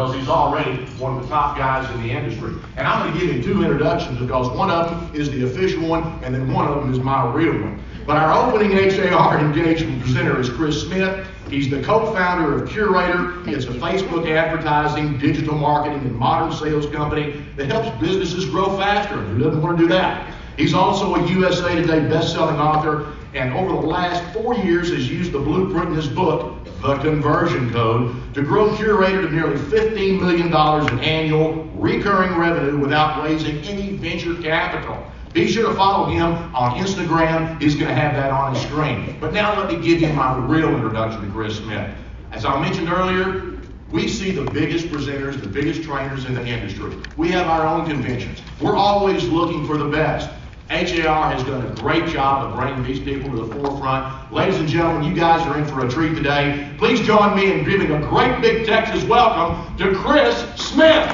[0.00, 2.54] because he's already one of the top guys in the industry.
[2.76, 5.86] And I'm going to give him two introductions because one of them is the official
[5.86, 7.82] one, and then one of them is my real one.
[8.06, 11.26] But our opening HAR engagement presenter is Chris Smith.
[11.50, 13.46] He's the co-founder of Curaytor.
[13.46, 19.16] It's a Facebook advertising, digital marketing, and modern sales company that helps businesses grow faster.
[19.16, 20.34] Who doesn't want to do that?
[20.56, 25.32] He's also a USA Today best-selling author, and over the last four years has used
[25.32, 30.46] the blueprint in his book, The Conversion Code, to grow Curaytor to nearly $15 million
[30.46, 34.96] in annual recurring revenue without raising any venture capital.
[35.34, 37.60] Be sure to follow him on Instagram.
[37.60, 39.18] He's going to have that on his screen.
[39.20, 41.94] But now let me give you my real introduction to Chris Smith.
[42.32, 43.58] As I mentioned earlier,
[43.92, 46.96] we see the biggest presenters, the biggest trainers in the industry.
[47.18, 48.40] We have our own conventions.
[48.60, 50.30] We're always looking for the best.
[50.70, 54.32] HAR has done a great job of bringing these people to the forefront.
[54.32, 56.72] Ladies and gentlemen, you guys are in for a treat today.
[56.78, 61.10] Please join me in giving a great big Texas welcome to Chris Smith.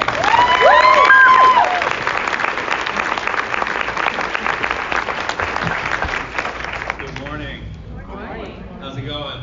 [6.99, 7.63] Good morning.
[8.79, 9.41] How's it going?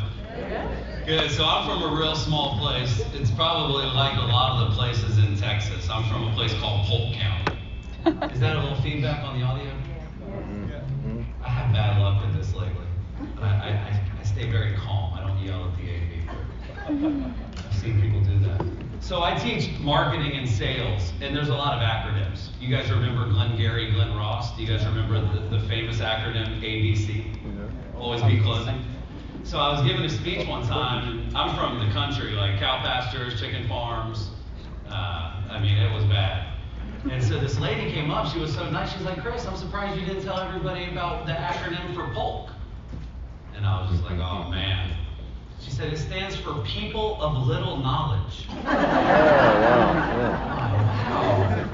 [1.06, 1.33] Good.
[1.33, 3.02] So I'm from a real small place.
[3.14, 5.91] It's probably like a lot of the places in Texas.
[5.91, 7.58] I'm from a place called Polk County.
[8.33, 9.72] Is that a little feedback on the audio?
[11.75, 12.86] I have bad luck with this lately.
[13.34, 15.14] But I, I, I stay very calm.
[15.14, 17.34] I don't yell at the AV.
[17.67, 18.64] I've seen people do that.
[19.00, 22.48] So I teach marketing and sales, and there's a lot of acronyms.
[22.61, 24.56] You guys remember Glenn Gary, Glen Ross?
[24.56, 27.27] Do you guys remember the, the famous acronym ABC?
[27.98, 28.83] Always be closing.
[29.42, 31.08] So I was giving a speech one time.
[31.08, 34.30] and I'm from the country, like cow pastures, chicken farms.
[34.89, 36.53] Uh, I mean, it was bad.
[37.10, 38.33] And so this lady came up.
[38.33, 38.92] She was so nice.
[38.92, 42.50] She's like, Chris, I'm surprised you didn't tell everybody about the acronym for polk.
[43.55, 44.91] And I was just like, oh man.
[45.61, 48.46] She said it stands for people of little knowledge.
[51.06, 51.64] Oh, wow.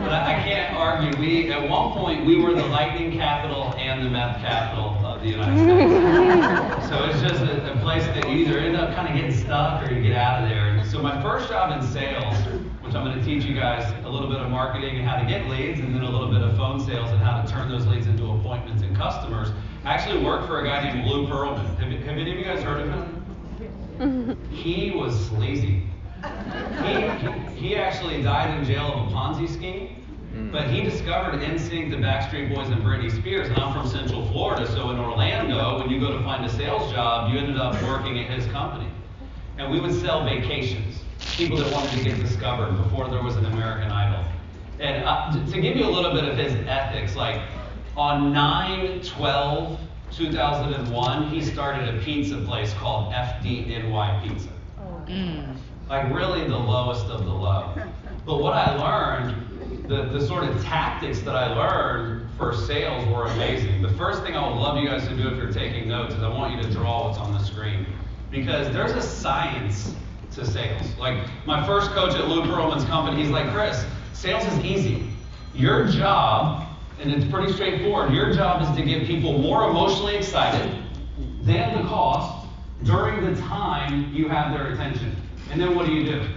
[0.00, 1.18] But I, I can't argue.
[1.20, 5.28] We at one point we were the lightning capital and the meth capital of the
[5.28, 6.88] United States.
[6.88, 9.86] so it's just a, a place that you either end up kind of getting stuck
[9.86, 10.68] or you get out of there.
[10.70, 12.34] And so my first job in sales,
[12.90, 15.24] which I'm going to teach you guys a little bit of marketing and how to
[15.24, 17.86] get leads, and then a little bit of phone sales and how to turn those
[17.86, 19.52] leads into appointments and customers.
[19.84, 21.78] I actually worked for a guy named Lou Pearlman.
[21.78, 24.36] Have, have any of you guys heard of him?
[24.50, 25.84] He was sleazy.
[26.82, 30.02] He, he, he actually died in jail of a Ponzi scheme.
[30.32, 30.50] Hmm.
[30.50, 33.48] But he discovered NSYNC, the Backstreet Boys, and Britney Spears.
[33.50, 36.90] And I'm from Central Florida, so in Orlando, when you go to find a sales
[36.90, 38.90] job, you ended up working at his company.
[39.58, 40.99] And we would sell vacations,
[41.40, 44.22] people that wanted to get discovered before there was an American Idol.
[44.78, 47.40] And uh, to- to give you a little bit of his ethics, like
[47.96, 49.80] on 9 12
[50.12, 54.50] 2001, he started a pizza place called FDNY Pizza
[55.88, 57.72] like really the lowest of the low.
[58.26, 63.24] But what I learned, the, the sort of tactics that I learned for sales were
[63.24, 63.80] amazing.
[63.80, 66.22] The first thing I would love you guys to do if you're taking notes is
[66.22, 67.86] I want you to draw what's on the screen.
[68.30, 69.94] Because there's a science
[70.32, 70.96] to sales.
[70.98, 75.10] Like my first coach at Lou Pearlman's company, he's like, Chris, sales is easy.
[75.54, 76.66] Your job,
[77.00, 80.82] and it's pretty straightforward, your job is to get people more emotionally excited
[81.42, 82.46] than the cost
[82.84, 85.14] during the time you have their attention.
[85.50, 86.28] And then what do you do?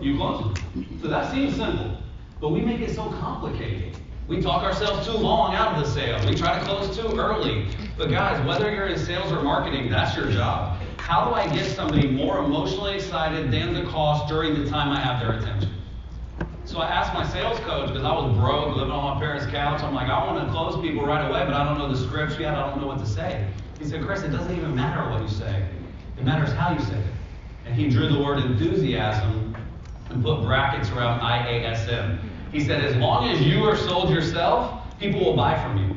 [0.00, 0.56] You close.
[1.00, 1.98] So that seems simple,
[2.40, 3.96] but we make it so complicated.
[4.28, 6.18] We talk ourselves too long out of the sale.
[6.28, 7.66] We try to close too early.
[7.98, 10.80] But guys, whether you're in sales or marketing, that's your job.
[11.02, 15.00] How do I get somebody more emotionally excited than the cost during the time I
[15.00, 15.74] have their attention?
[16.64, 19.82] So I asked my sales coach because I was broke, living on my parents' couch.
[19.82, 22.38] I'm like, I want to close people right away, but I don't know the scripts
[22.38, 22.54] yet.
[22.54, 23.44] I don't know what to say.
[23.80, 25.66] He said, Chris, it doesn't even matter what you say.
[26.18, 27.06] It matters how you say it.
[27.66, 29.56] And he drew the word enthusiasm
[30.08, 32.20] and put brackets around IASM.
[32.52, 35.96] He said, as long as you are sold yourself, people will buy from you.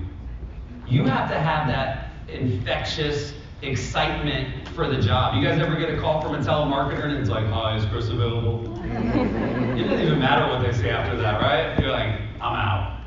[0.87, 5.35] You have to have that infectious excitement for the job.
[5.35, 8.09] You guys ever get a call from a telemarketer and it's like, hi, is Chris
[8.09, 8.63] available?
[8.85, 11.79] it doesn't even matter what they say after that, right?
[11.79, 13.01] You're like, I'm out.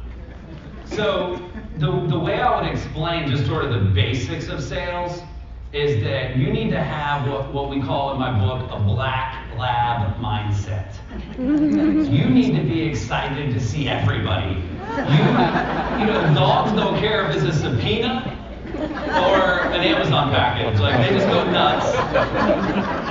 [0.87, 5.23] So the, the way I would explain just sort of the basics of sales
[5.73, 9.55] is that you need to have what, what we call in my book a black
[9.58, 10.94] lab mindset.
[11.37, 14.55] You need to be excited to see everybody.
[14.55, 18.38] You, you know, dogs don't care if it's a subpoena
[18.80, 20.78] or an Amazon package.
[20.80, 21.92] Like they just go nuts.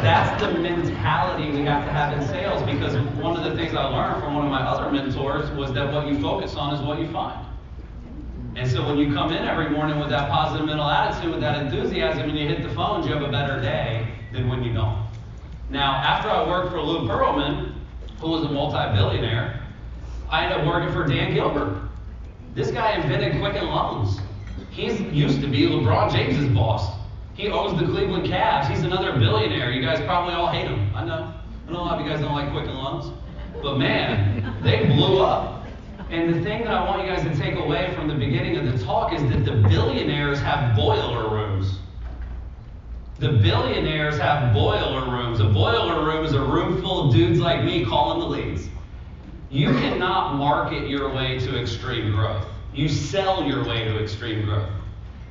[0.02, 3.86] That's the mentality we have to have in sales because one of the things I
[3.86, 7.00] learned from one of my other mentors was that what you focus on is what
[7.00, 7.46] you find.
[8.56, 11.62] And so when you come in every morning with that positive mental attitude, with that
[11.62, 15.06] enthusiasm, and you hit the phones, you have a better day than when you don't.
[15.70, 17.74] Now, after I worked for Lou Pearlman,
[18.20, 19.62] who was a multi-billionaire,
[20.30, 21.88] I ended up working for Dan Gilbert.
[22.56, 24.20] This guy invented Quicken Loans.
[24.78, 26.96] He used to be LeBron James's boss.
[27.34, 28.70] He owns the Cleveland Cavs.
[28.70, 29.72] He's another billionaire.
[29.72, 30.96] You guys probably all hate him.
[30.96, 31.34] I know.
[31.68, 33.12] I know a lot of you guys don't like Quicken Loans.
[33.64, 35.66] But man, they blew up.
[36.12, 38.72] And the thing that I want you guys to take away from the beginning of
[38.72, 41.80] the talk is that the billionaires have boiler rooms.
[43.18, 45.40] The billionaires have boiler rooms.
[45.40, 48.70] A boiler room is a room full of dudes like me calling the leads.
[49.50, 52.46] You cannot market your way to extreme growth.
[52.78, 54.70] You sell your way to extreme growth.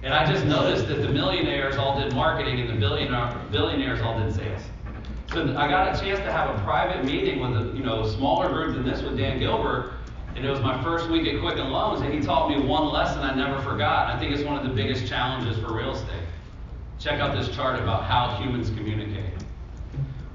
[0.03, 4.19] And I just noticed that the millionaires all did marketing and the billionaire, billionaires all
[4.19, 4.63] did sales.
[5.33, 8.49] So I got a chance to have a private meeting with a you know smaller
[8.49, 9.93] group than this with Dan Gilbert,
[10.35, 13.21] and it was my first week at Quicken Loans, and he taught me one lesson
[13.21, 14.13] I never forgot.
[14.13, 16.23] I think it's one of the biggest challenges for real estate.
[16.99, 19.33] Check out this chart about how humans communicate.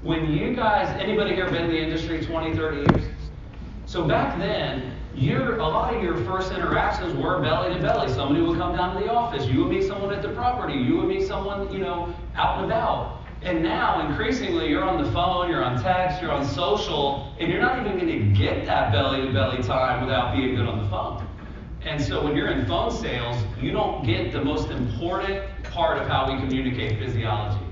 [0.02, 3.12] When you guys, anybody here been in the industry 20, 30 years?
[3.92, 8.10] So back then, your, a lot of your first interactions were belly to belly.
[8.10, 9.46] Somebody would come down to the office.
[9.46, 10.72] You would meet someone at the property.
[10.78, 13.20] You would meet someone, you know, out and about.
[13.42, 17.60] And now, increasingly, you're on the phone, you're on text, you're on social, and you're
[17.60, 20.88] not even going to get that belly to belly time without being good on the
[20.88, 21.28] phone.
[21.82, 26.08] And so when you're in phone sales, you don't get the most important part of
[26.08, 27.62] how we communicate physiology.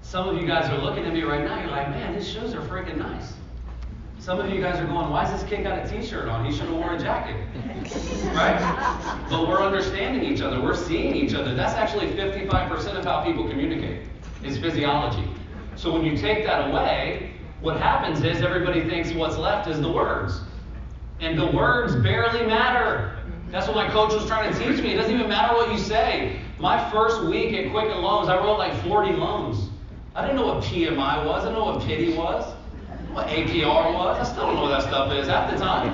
[0.00, 2.54] Some of you guys are looking at me right now, you're like, man, his shoes
[2.54, 3.34] are freaking nice.
[4.22, 6.44] Some of you guys are going, why is this kid got a t-shirt on?
[6.44, 7.44] He should have worn a jacket.
[8.26, 9.26] right?
[9.28, 10.62] But we're understanding each other.
[10.62, 11.56] We're seeing each other.
[11.56, 14.06] That's actually 55% of how people communicate,
[14.44, 15.28] is physiology.
[15.74, 17.32] So when you take that away,
[17.62, 20.40] what happens is everybody thinks what's left is the words.
[21.18, 23.18] And the words barely matter.
[23.50, 24.92] That's what my coach was trying to teach me.
[24.92, 26.38] It doesn't even matter what you say.
[26.60, 29.68] My first week at Quicken Loans, I wrote like 40 loans.
[30.14, 31.42] I didn't know what PMI was.
[31.42, 32.54] I didn't know what pity was
[33.12, 34.18] what APR was.
[34.18, 35.92] I still don't know what that stuff is at the time.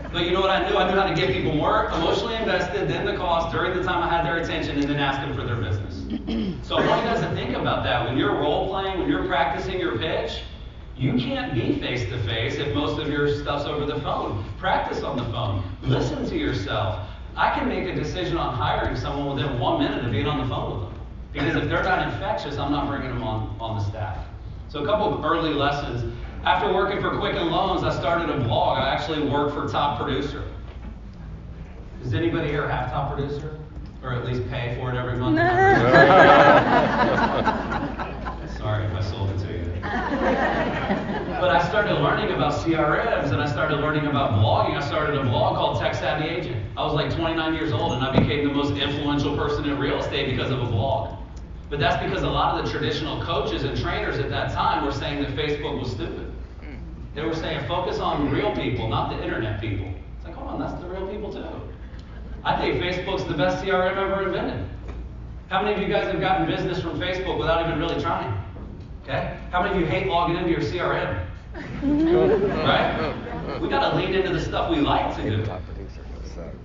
[0.12, 0.76] but you know what I knew?
[0.76, 4.02] I knew how to get people more emotionally invested than the cost during the time
[4.02, 6.00] I had their attention and then ask them for their business.
[6.66, 8.06] so I want you guys to think about that.
[8.06, 10.42] When you're role playing, when you're practicing your pitch,
[10.96, 14.44] you can't be face to face if most of your stuff's over the phone.
[14.58, 15.62] Practice on the phone.
[15.82, 17.08] Listen to yourself.
[17.36, 20.54] I can make a decision on hiring someone within one minute of being on the
[20.54, 21.00] phone with them.
[21.32, 24.18] Because if they're not infectious, I'm not bringing them on, on the staff.
[24.70, 26.14] So a couple of early lessons.
[26.44, 28.78] After working for Quicken Loans, I started a blog.
[28.78, 30.44] I actually worked for Top Producer.
[32.00, 33.58] Does anybody here have Top Producer?
[34.00, 35.38] Or at least pay for it every month?
[38.58, 39.64] Sorry if I sold it to you.
[41.40, 44.76] but I started learning about CRMs and I started learning about blogging.
[44.76, 46.64] I started a blog called Tech Savvy Agent.
[46.76, 49.98] I was like 29 years old and I became the most influential person in real
[49.98, 51.19] estate because of a blog.
[51.70, 54.92] But that's because a lot of the traditional coaches and trainers at that time were
[54.92, 56.32] saying that Facebook was stupid.
[57.14, 59.86] They were saying focus on real people, not the internet people.
[60.16, 61.44] It's like, hold on, that's the real people too.
[62.44, 64.66] I think Facebook's the best CRM ever invented.
[65.48, 68.32] How many of you guys have gotten business from Facebook without even really trying?
[69.04, 69.36] Okay?
[69.50, 71.26] How many of you hate logging into your CRM?
[71.82, 73.60] right?
[73.60, 75.44] We got to lean into the stuff we like to do.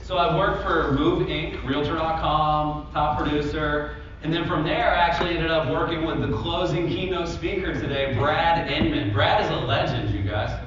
[0.03, 5.35] So I've worked for Move Inc., Realtor.com, top producer, and then from there, I actually
[5.35, 9.13] ended up working with the closing keynote speaker today, Brad Inman.
[9.13, 10.59] Brad is a legend, you guys.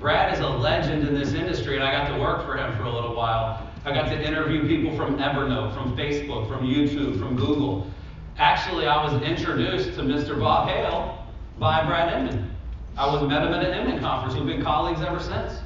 [0.00, 2.84] Brad is a legend in this industry, and I got to work for him for
[2.84, 3.68] a little while.
[3.84, 7.86] I got to interview people from Evernote, from Facebook, from YouTube, from Google.
[8.38, 10.40] Actually, I was introduced to Mr.
[10.40, 11.26] Bob Hale
[11.58, 12.50] by Brad Inman.
[12.96, 14.36] I was met him at an Inman conference.
[14.36, 15.60] We've been colleagues ever since.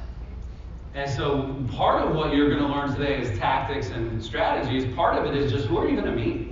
[0.95, 4.93] And so part of what you're going to learn today is tactics and strategies.
[4.95, 6.46] Part of it is just who are you going to meet?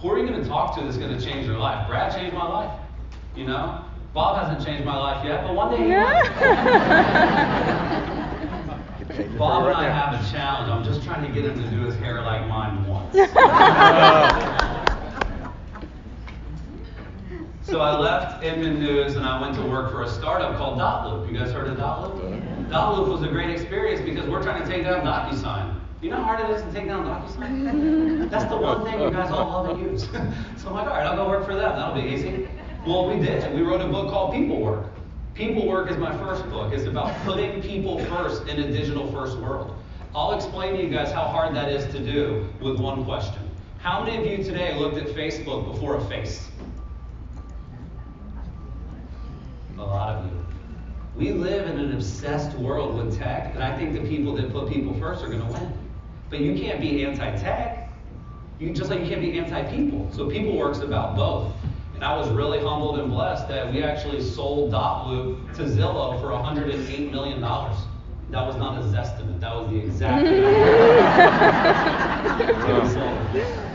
[0.00, 1.88] Who are you going to talk to that's going to change your life?
[1.88, 2.70] Brad changed my life.
[3.34, 3.84] You know?
[4.14, 5.90] Bob hasn't changed my life yet, but one day he will.
[9.38, 10.70] Bob and I have a challenge.
[10.70, 13.12] I'm just trying to get him to do his hair like mine once.
[17.62, 21.28] so I left Inman News and I went to work for a startup called Dotloop.
[21.30, 22.68] You guys heard of Dotloop?
[22.68, 25.67] Dotloop was a great experience because we're trying to take down DocuSign.
[26.00, 28.30] You know how hard it is to take down DocuSign?
[28.30, 30.02] That's the one thing you guys all love to use.
[30.56, 31.74] so I'm like, all right, I'll go work for them.
[31.74, 32.46] That'll be easy.
[32.86, 33.52] Well, we did.
[33.52, 34.86] We wrote a book called People Work.
[35.34, 36.72] People Work is my first book.
[36.72, 39.74] It's about putting people first in a digital first world.
[40.14, 43.50] I'll explain to you guys how hard that is to do with one question.
[43.78, 46.46] How many of you today looked at Facebook before a face?
[49.76, 50.46] A lot of you.
[51.16, 54.70] We live in an obsessed world with tech, and I think the people that put
[54.70, 55.87] people first are going to win.
[56.30, 57.90] But you can't be anti-tech.
[58.58, 60.10] You just like you can't be anti-people.
[60.12, 61.52] So people works about both.
[61.94, 66.28] And I was really humbled and blessed that we actually sold Dotloop to Zillow for
[66.28, 67.40] $108 million.
[67.40, 70.44] That was not a Zestimate, that was the exact amount.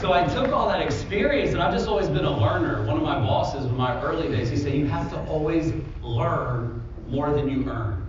[0.00, 2.84] So I took all that experience, and I've just always been a learner.
[2.84, 5.72] One of my bosses in my early days, he said, You have to always
[6.02, 8.07] learn more than you earn.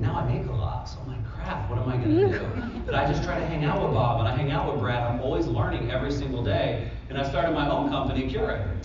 [0.00, 2.38] And now I make a lot, so I'm like, crap, what am I going to
[2.38, 2.80] do?
[2.86, 5.02] But I just try to hang out with Bob and I hang out with Brad.
[5.02, 6.90] I'm always learning every single day.
[7.10, 8.78] And I started my own company, Curaytor.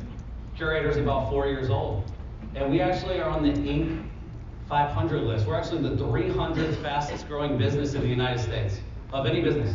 [0.58, 2.12] Curaytor's about four years old.
[2.54, 4.06] And we actually are on the Inc.
[4.68, 5.48] 500 list.
[5.48, 8.82] We're actually the 300th fastest growing business in the United States
[9.14, 9.74] of any business.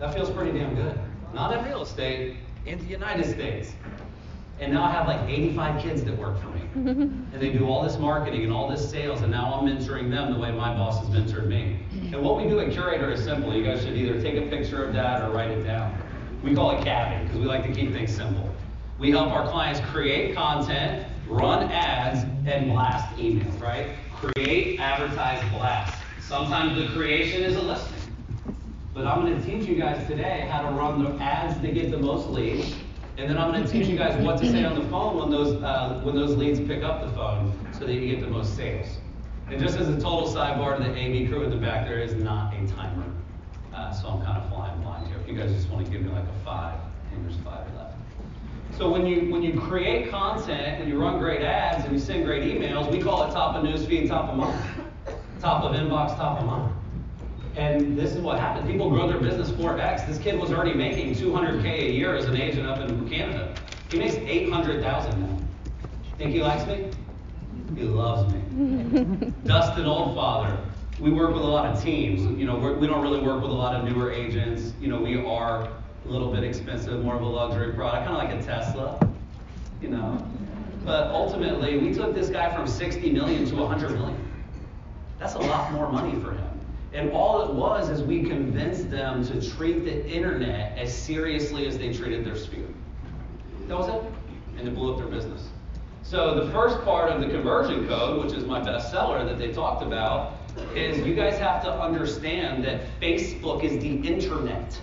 [0.00, 0.98] That feels pretty damn good.
[1.32, 3.74] Not in real estate, in the United States.
[4.60, 6.60] And now I have like 85 kids that work for me.
[6.74, 10.34] and they do all this marketing and all this sales, and now I'm mentoring them
[10.34, 11.78] the way my boss has mentored me.
[12.12, 13.54] And what we do at Curaytor is simple.
[13.54, 15.98] You guys should either take a picture of that or write it down.
[16.44, 18.54] We call it cabbing because we like to keep things simple.
[18.98, 23.88] We help our clients create content, run ads, and blast emails, right?
[24.14, 26.02] Create, advertise, blast.
[26.20, 27.94] Sometimes the creation is a listing.
[28.92, 31.90] But I'm going to teach you guys today how to run the ads that get
[31.90, 32.74] the most leads
[33.20, 35.30] and then I'm going to teach you guys what to say on the phone when
[35.30, 38.56] those uh, when those leads pick up the phone, so that you get the most
[38.56, 38.96] sales.
[39.48, 42.14] And just as a total sidebar to the AV crew in the back, there is
[42.14, 43.04] not a timer,
[43.74, 45.18] uh, so I'm kind of flying blind here.
[45.18, 46.80] If you guys just want to give me like a five,
[47.12, 47.96] and there's five left.
[48.78, 52.24] So when you when you create content and you run great ads and you send
[52.24, 54.64] great emails, we call it top of newsfeed, top of month,
[55.40, 56.72] top of inbox, top of month.
[57.56, 58.68] And this is what happened.
[58.68, 60.06] People grow their business 4x.
[60.06, 63.54] This kid was already making 200k a year as an agent up in Canada.
[63.90, 65.38] He makes 800,000 now.
[66.16, 66.90] Think he likes me?
[67.76, 68.40] He loves me.
[69.44, 70.58] Dustin Oldfather.
[71.00, 72.20] We work with a lot of teams.
[72.38, 74.72] You know, we're, we do not really work with a lot of newer agents.
[74.80, 78.22] You know, we are a little bit expensive, more of a luxury product, kind of
[78.22, 79.00] like a Tesla.
[79.80, 80.24] You know,
[80.84, 84.32] but ultimately, we took this guy from 60 million to 100 million.
[85.18, 86.59] That's a lot more money for him.
[86.92, 91.78] And all it was is we convinced them to treat the internet as seriously as
[91.78, 92.66] they treated their sphere.
[93.68, 94.12] That was it.
[94.58, 95.48] And it blew up their business.
[96.02, 99.84] So the first part of the conversion code, which is my bestseller that they talked
[99.84, 100.34] about,
[100.74, 104.80] is you guys have to understand that Facebook is the internet.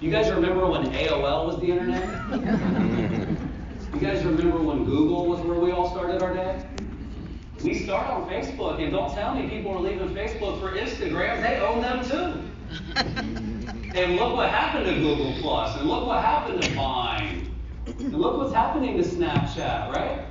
[0.00, 2.02] You guys remember when AOL was the internet?
[3.94, 6.67] you guys remember when Google was where we all started our day?
[7.62, 11.42] We start on Facebook, and don't tell me people are leaving Facebook for Instagram.
[11.42, 12.48] They own them too.
[13.98, 17.52] and look what happened to Google Plus, and look what happened to Vine,
[17.86, 20.24] and look what's happening to Snapchat, right?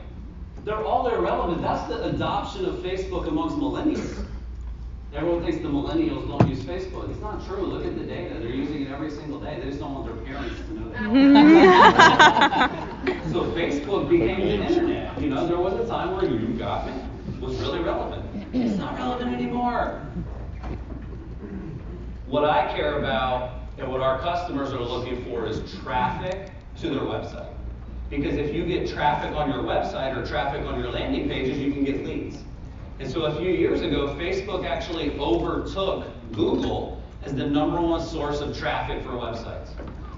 [0.64, 1.62] They're all irrelevant.
[1.62, 4.26] That's the adoption of Facebook amongst millennials.
[5.14, 7.10] Everyone thinks the millennials don't use Facebook.
[7.10, 7.62] It's not true.
[7.62, 8.36] Look at the data.
[8.40, 9.60] They're using it every single day.
[9.60, 12.70] They just don't want their parents to know that.
[13.32, 15.20] so Facebook became the internet.
[15.20, 17.07] You know, there was a time where you got me
[17.40, 18.26] was really relevant.
[18.54, 20.02] It's not relevant anymore.
[22.28, 26.52] What I care about and what our customers are looking for is traffic
[26.82, 27.54] to their website.
[28.10, 31.72] Because if you get traffic on your website or traffic on your landing pages, you
[31.72, 32.38] can get leads.
[33.00, 38.40] And so a few years ago, Facebook actually overtook Google as the number one source
[38.40, 39.70] of traffic for websites.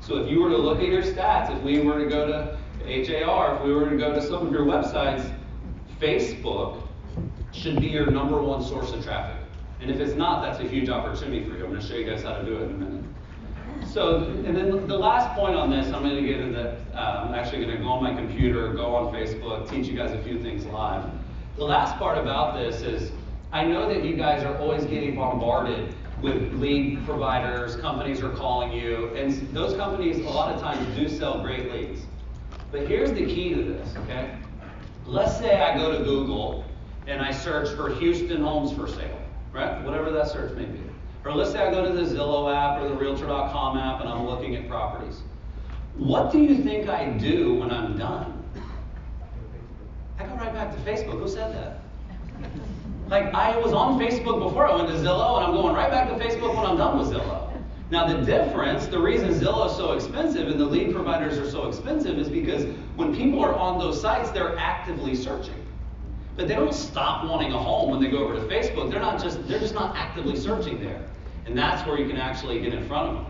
[0.02, 2.58] So if you were to look at your stats, if we were to go to
[2.86, 5.30] HAR, if we were to go to some of your websites,
[6.00, 6.89] Facebook
[7.60, 9.36] should be your number one source of traffic.
[9.82, 11.66] And if it's not, that's a huge opportunity for you.
[11.66, 13.06] I'm going to show you guys how to do it in a minute.
[13.88, 17.34] So, and then the last point on this, I'm going to get into, uh, I'm
[17.34, 20.42] actually going to go on my computer, go on Facebook, teach you guys a few
[20.42, 21.10] things live.
[21.58, 23.12] The last part about this is
[23.52, 28.72] I know that you guys are always getting bombarded with lead providers, companies are calling
[28.72, 32.02] you, and those companies a lot of times do sell great leads.
[32.72, 34.38] But here's the key to this, okay?
[35.06, 36.66] Let's say I go to Google
[37.10, 39.20] and I search for Houston homes for sale,
[39.52, 39.84] right?
[39.84, 40.80] Whatever that search may be.
[41.26, 44.26] Or let's say I go to the Zillow app or the Realtor.com app and I'm
[44.26, 45.22] looking at properties.
[45.98, 48.44] What do you think I do when I'm done?
[50.20, 51.20] I go right back to Facebook.
[51.20, 51.82] Who said that?
[53.10, 56.10] Like I was on Facebook before I went to Zillow, and I'm going right back
[56.10, 57.52] to Facebook when I'm done with Zillow.
[57.90, 61.68] Now the difference, the reason Zillow is so expensive and the lead providers are so
[61.68, 65.66] expensive is because when people are on those sites, they're actively searching.
[66.40, 68.90] But they don't stop wanting a home when they go over to Facebook.
[68.90, 71.06] They're not just they're just not actively searching there.
[71.46, 73.26] And that's where you can actually get in front of them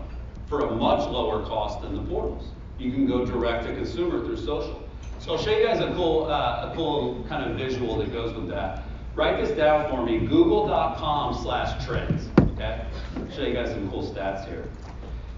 [0.46, 2.46] for a much lower cost than the portals.
[2.78, 4.80] You can go direct to consumer through social.
[5.18, 8.32] So I'll show you guys a cool uh, a cool kind of visual that goes
[8.32, 8.84] with that.
[9.16, 10.24] Write this down for me.
[10.24, 12.28] Google.com slash trends.
[12.52, 12.84] Okay?
[13.16, 14.68] I'll show you guys some cool stats here.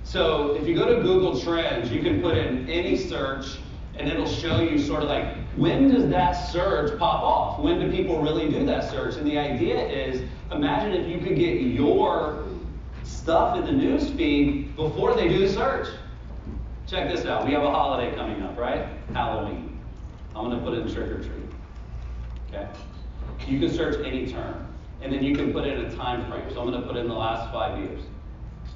[0.04, 3.56] So if you go to Google Trends, you can put in any search
[3.98, 7.60] and it'll show you sort of like when does that search pop off?
[7.60, 9.16] When do people really do that search?
[9.16, 12.44] And the idea is imagine if you could get your
[13.02, 15.88] stuff in the news feed before they do the search.
[16.86, 17.46] Check this out.
[17.46, 18.86] We have a holiday coming up, right?
[19.12, 19.78] Halloween.
[20.34, 21.48] I'm going to put in trick or treat.
[22.48, 22.68] Okay?
[23.46, 24.66] You can search any term,
[25.00, 26.50] and then you can put in a time frame.
[26.52, 28.02] So I'm going to put in the last five years.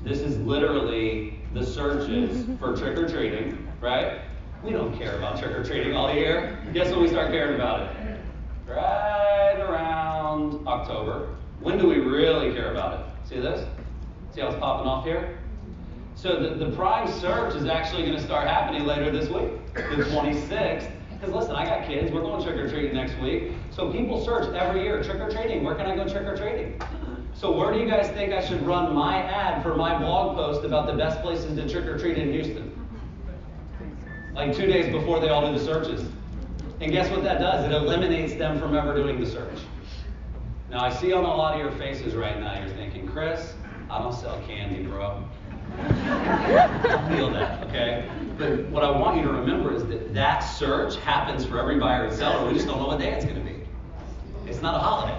[0.03, 4.21] This is literally the searches for trick or treating, right?
[4.67, 6.59] We don't care about trick or treating all year.
[6.75, 8.19] Guess when we start caring about it?
[8.67, 11.37] Right around October.
[11.61, 13.29] When do we really care about it?
[13.29, 13.65] See this?
[14.35, 15.39] See how it's popping off here?
[16.17, 20.03] So the, the prime search is actually going to start happening later this week, the
[20.03, 20.91] 26th.
[21.13, 22.11] Because listen, I got kids.
[22.11, 23.53] We're going trick or treating next week.
[23.71, 25.63] So people search every year trick or treating.
[25.63, 26.83] Where can I go trick or treating?
[27.35, 30.65] So where do you guys think I should run my ad for my blog post
[30.65, 32.66] about the best places to trick or treat in Houston?
[34.37, 36.07] Like two days before they all do the searches.
[36.83, 37.65] And guess what that does?
[37.65, 39.59] It eliminates them from ever doing the search.
[40.71, 43.55] Now I see on a lot of your faces right now, you're thinking, Chris,
[43.89, 45.25] I don't sell candy, bro.
[45.79, 48.11] I feel that, okay?
[48.37, 52.05] But what I want you to remember is that that search happens for every buyer
[52.05, 52.47] and seller.
[52.47, 53.61] We just don't know what day it's going to be.
[54.47, 55.19] It's not a holiday.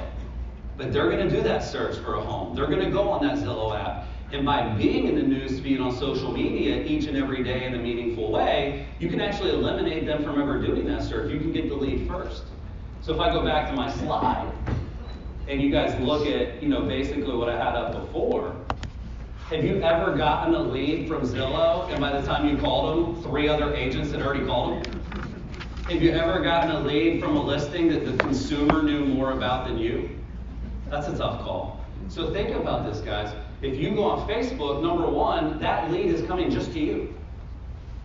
[0.77, 2.55] But they're going to do that search for a home.
[2.55, 4.05] They're going to go on that Zillow app.
[4.31, 7.75] And by being in the news feed on social media each and every day in
[7.75, 11.31] a meaningful way, you can actually eliminate them from ever doing that search.
[11.31, 12.43] You can get the lead first.
[13.01, 14.51] So if I go back to my slide,
[15.47, 18.53] and you guys look at, you know, basically what I had up before,
[19.49, 23.23] have you ever gotten a lead from Zillow and by the time you called them,
[23.23, 25.01] three other agents had already called them?
[25.89, 29.69] Have you ever gotten a lead from a listing that the consumer knew more about
[29.69, 30.09] than you?
[30.89, 31.81] That's a tough call.
[32.09, 33.33] So think about this, guys.
[33.61, 37.13] If you go on Facebook, number one, that lead is coming just to you.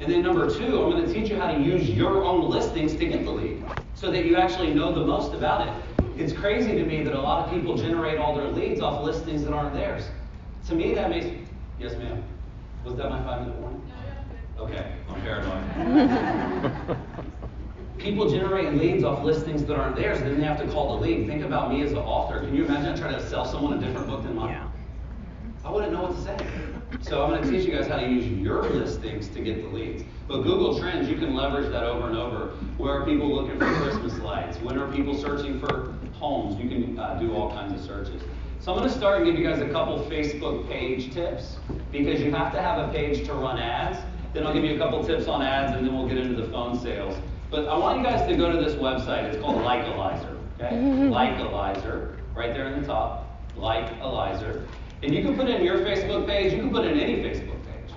[0.00, 2.96] And then number two, I'm going to teach you how to use your own listings
[2.96, 3.62] to get the lead
[3.94, 5.74] so that you actually know the most about it.
[6.16, 9.44] It's crazy to me that a lot of people generate all their leads off listings
[9.44, 10.04] that aren't theirs.
[10.68, 11.26] To me, that makes.
[11.78, 12.22] Yes, ma'am.
[12.84, 13.92] Was that my five minute warning?
[14.58, 16.98] Okay, I'm paranoid.
[17.98, 21.02] People generate leads off listings that aren't theirs, and then they have to call the
[21.06, 21.26] lead.
[21.26, 22.40] Think about me as an author.
[22.40, 24.50] Can you imagine trying to sell someone a different book than mine?
[24.50, 24.68] Yeah.
[25.64, 26.36] I wouldn't know what to say.
[27.02, 29.68] So I'm going to teach you guys how to use your listings to get the
[29.68, 30.02] leads.
[30.26, 32.48] But Google Trends, you can leverage that over and over.
[32.78, 34.58] Where are people looking for Christmas lights?
[34.58, 36.60] When are people searching for homes?
[36.60, 38.22] You can uh, do all kinds of searches.
[38.58, 41.58] So I'm going to start and give you guys a couple Facebook page tips
[41.90, 43.98] because you have to have a page to run ads.
[44.32, 46.48] Then I'll give you a couple tips on ads and then we'll get into the
[46.48, 47.16] phone sales.
[47.50, 49.24] But I want you guys to go to this website.
[49.24, 50.38] It's called Likealyzer.
[50.58, 50.74] Okay?
[50.76, 53.40] Likealyzer, right there in the top.
[53.56, 54.64] Likealyzer.
[55.02, 57.16] And you can put it in your Facebook page, you can put it in any
[57.16, 57.94] Facebook page.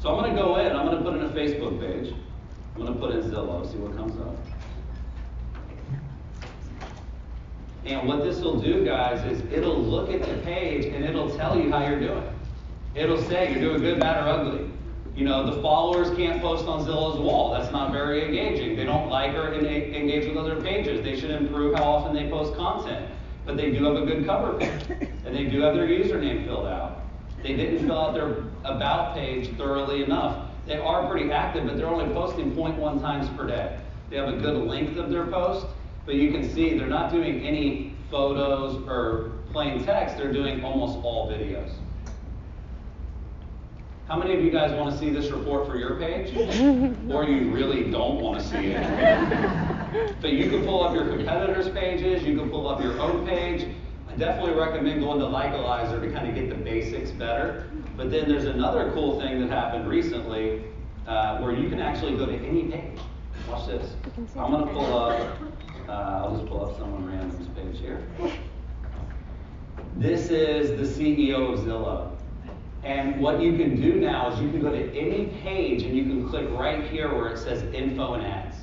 [0.00, 2.14] So I'm going to go in, I'm going to put in a Facebook page.
[2.74, 4.36] I'm going to put in Zillow, see what comes up.
[7.84, 11.58] And what this will do, guys, is it'll look at the page and it'll tell
[11.58, 12.24] you how you're doing.
[12.94, 14.70] It'll say you're doing good, bad, or ugly.
[15.14, 17.50] You know, the followers can't post on Zillow's wall.
[17.50, 18.76] That's not very engaging.
[18.76, 21.02] They don't like or engage with other pages.
[21.02, 23.10] They should improve how often they post content.
[23.44, 24.82] But they do have a good cover page,
[25.28, 27.02] and they do have their username filled out.
[27.42, 30.48] They didn't fill out their about page thoroughly enough.
[30.66, 33.78] They are pretty active, but they're only posting 0.1 times per day.
[34.08, 35.66] They have a good length of their post,
[36.06, 40.16] but you can see they're not doing any photos or plain text.
[40.16, 41.72] They're doing almost all videos.
[44.08, 46.34] How many of you guys want to see this report for your page?
[47.10, 50.16] or you really don't want to see it?
[50.22, 53.68] but you can pull up your competitors' pages, you can pull up your own page.
[54.18, 57.70] Definitely recommend going to Likealyzer to kind of get the basics better.
[57.96, 60.64] But then there's another cool thing that happened recently
[61.06, 62.98] uh, where you can actually go to any page.
[63.48, 63.94] Watch this.
[64.36, 65.38] I'm going to pull up,
[65.88, 68.08] uh, I'll just pull up someone random's page here.
[69.96, 72.16] This is the CEO of Zillow.
[72.82, 76.04] And what you can do now is you can go to any page and you
[76.04, 78.56] can click right here where it says info and ads.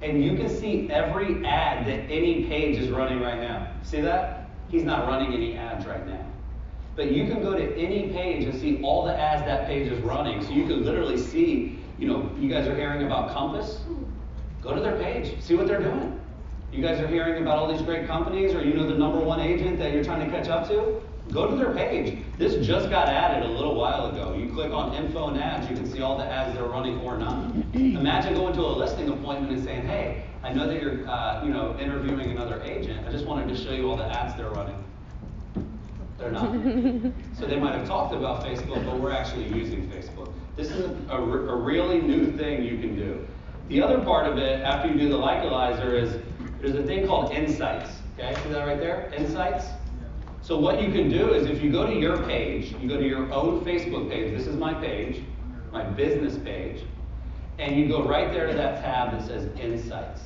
[0.00, 3.72] And you can see every ad that any page is running right now.
[3.82, 4.45] See that?
[4.68, 6.26] He's not running any ads right now.
[6.96, 9.98] But you can go to any page and see all the ads that page is
[10.00, 10.42] running.
[10.42, 13.80] So you can literally see, you know, you guys are hearing about Compass?
[14.62, 16.18] Go to their page, see what they're doing.
[16.72, 19.40] You guys are hearing about all these great companies, or you know the number one
[19.40, 21.00] agent that you're trying to catch up to?
[21.36, 22.16] Go to their page.
[22.38, 24.32] This just got added a little while ago.
[24.32, 27.18] You click on info and ads, you can see all the ads they're running or
[27.18, 27.54] not.
[27.74, 31.52] Imagine going to a listing appointment and saying, hey, I know that you're uh, you
[31.52, 33.06] know, interviewing another agent.
[33.06, 34.82] I just wanted to show you all the ads they're running.
[36.16, 36.52] They're not.
[37.38, 40.32] so they might have talked about Facebook, but we're actually using Facebook.
[40.56, 43.26] This is a, a, a really new thing you can do.
[43.68, 46.16] The other part of it, after you do the likealyzer, is
[46.62, 47.90] there's a thing called insights.
[48.18, 49.12] Okay, see that right there?
[49.14, 49.66] Insights.
[50.46, 53.04] So what you can do is if you go to your page, you go to
[53.04, 54.32] your own Facebook page.
[54.32, 55.24] This is my page,
[55.72, 56.84] my business page,
[57.58, 60.20] and you go right there to that tab that says Insights.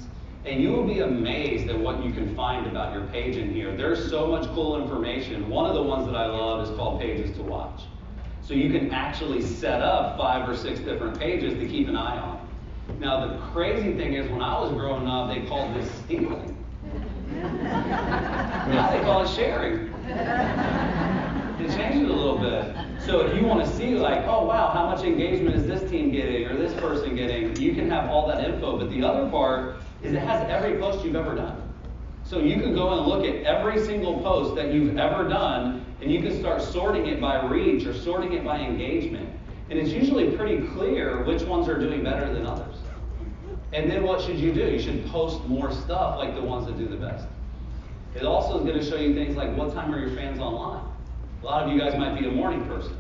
[0.44, 3.74] And you will be amazed at what you can find about your page in here.
[3.74, 5.48] There's so much cool information.
[5.48, 7.84] One of the ones that I love is called Pages to Watch.
[8.42, 12.18] So you can actually set up five or six different pages to keep an eye
[12.18, 12.46] on.
[12.98, 16.58] Now, the crazy thing is, when I was growing up, they called this stealing.
[17.32, 19.90] now they call it sharing.
[20.10, 22.74] It a little bit.
[23.00, 26.10] So if you want to see, like, oh wow, how much engagement is this team
[26.10, 28.78] getting or this person getting, you can have all that info.
[28.78, 31.62] But the other part is it has every post you've ever done.
[32.24, 36.12] So you can go and look at every single post that you've ever done, and
[36.12, 39.28] you can start sorting it by reach or sorting it by engagement.
[39.68, 42.76] And it's usually pretty clear which ones are doing better than others.
[43.72, 44.62] And then what should you do?
[44.62, 47.26] You should post more stuff like the ones that do the best.
[48.14, 50.84] It also is going to show you things like what time are your fans online?
[51.42, 52.96] A lot of you guys might be a morning person.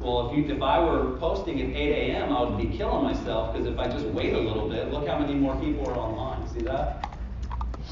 [0.00, 3.52] Well, if, you, if I were posting at 8 a.m., I would be killing myself
[3.52, 6.48] because if I just wait a little bit, look how many more people are online.
[6.48, 7.06] See that?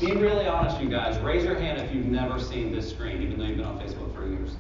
[0.01, 1.19] Being really honest, you guys.
[1.21, 4.15] Raise your hand if you've never seen this screen, even though you've been on Facebook
[4.15, 4.57] for years.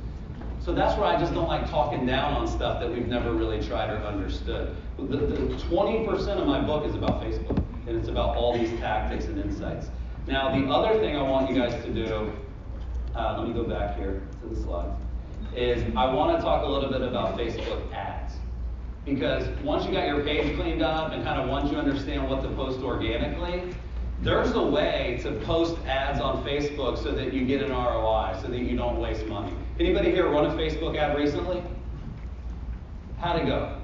[0.60, 3.62] So that's where I just don't like talking down on stuff that we've never really
[3.66, 4.76] tried or understood.
[4.98, 9.26] The, the 20% of my book is about Facebook, and it's about all these tactics
[9.26, 9.88] and insights.
[10.28, 12.30] Now, the other thing I want you guys to do,
[13.16, 14.92] uh, let me go back here to the slides,
[15.56, 18.34] is I want to talk a little bit about Facebook ads.
[19.06, 22.42] Because once you got your page cleaned up and kind of once you understand what
[22.42, 23.74] to post organically,
[24.20, 28.48] there's a way to post ads on Facebook so that you get an ROI, so
[28.48, 29.54] that you don't waste money.
[29.80, 31.62] Anybody here run a Facebook ad recently?
[33.18, 33.80] How'd it go?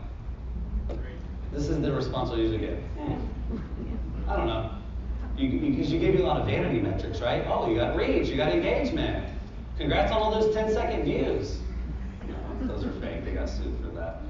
[1.53, 2.79] This is the response I usually get.
[4.29, 4.71] I don't know.
[5.37, 7.45] Because you, you, you give you a lot of vanity metrics, right?
[7.47, 9.29] Oh, you got reach, you got engagement.
[9.79, 11.59] Congrats on all those 10 second views.
[12.63, 13.25] Those are fake.
[13.25, 14.21] They got sued for that.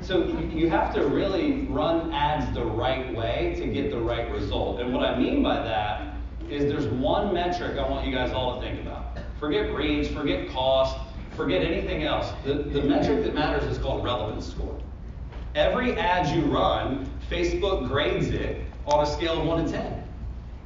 [0.00, 4.80] So you have to really run ads the right way to get the right result.
[4.80, 6.14] And what I mean by that
[6.48, 9.18] is there's one metric I want you guys all to think about.
[9.40, 10.96] Forget reach, forget cost,
[11.36, 12.32] forget anything else.
[12.44, 14.78] The, the metric that matters is called relevance score.
[15.54, 20.05] Every ad you run, Facebook grades it on a scale of 1 to 10.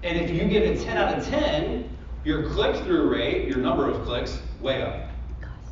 [0.03, 1.89] And if you get a 10 out of 10,
[2.25, 5.11] your click-through rate, your number of clicks, way up.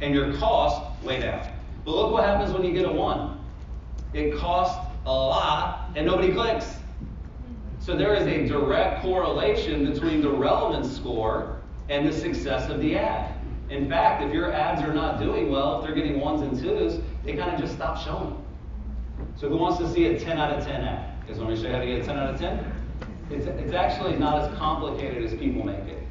[0.01, 1.49] And your cost, way down.
[1.85, 3.39] But look what happens when you get a 1.
[4.13, 6.77] It costs a lot and nobody clicks.
[7.81, 11.57] So there is a direct correlation between the relevance score
[11.89, 13.35] and the success of the ad.
[13.71, 17.01] In fact, if your ads are not doing well, if they're getting ones and twos,
[17.25, 18.45] they kind of just stop showing.
[19.37, 21.15] So who wants to see a 10 out of 10 ad?
[21.23, 22.78] You guys want me to show you how to get a 10 out of 10?
[23.31, 26.03] It's, it's actually not as complicated as people make it.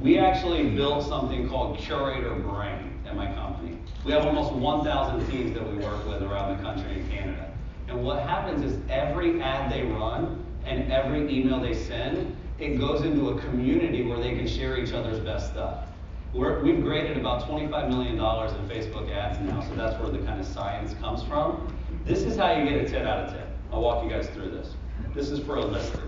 [0.00, 3.78] We actually built something called Curaytor Brain at my company.
[4.04, 7.52] We have almost 1,000 teams that we work with around the country and Canada.
[7.88, 13.02] And what happens is every ad they run and every email they send, it goes
[13.02, 15.88] into a community where they can share each other's best stuff.
[16.32, 20.40] we have graded about $25 million in Facebook ads now, so that's where the kind
[20.40, 21.74] of science comes from.
[22.04, 23.42] This is how you get a 10 out of 10.
[23.72, 24.74] I'll walk you guys through this.
[25.14, 26.05] This is for a lister.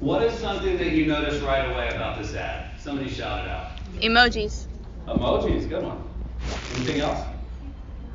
[0.00, 2.78] What is something that you noticed right away about this ad?
[2.78, 3.70] Somebody shout it out.
[4.02, 4.66] Emojis.
[5.06, 6.02] Emojis, good one.
[6.76, 7.24] Anything else?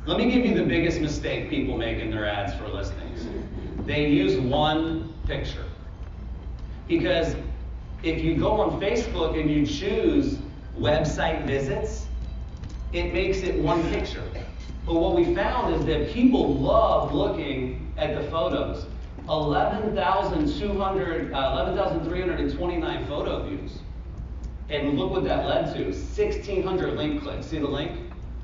[0.06, 3.26] Let me give you the biggest mistake people make in their ads for listings.
[3.86, 5.64] They use one picture.
[6.86, 7.34] Because
[8.02, 10.38] if you go on Facebook and you choose
[10.78, 12.06] website visits,
[12.92, 14.24] it makes it one picture.
[14.86, 18.86] But what we found is that people love looking at the photos.
[19.30, 23.78] 11,200, uh, 11,329 photo views.
[24.68, 27.46] And look what that led to 1,600 link clicks.
[27.46, 27.92] See the link?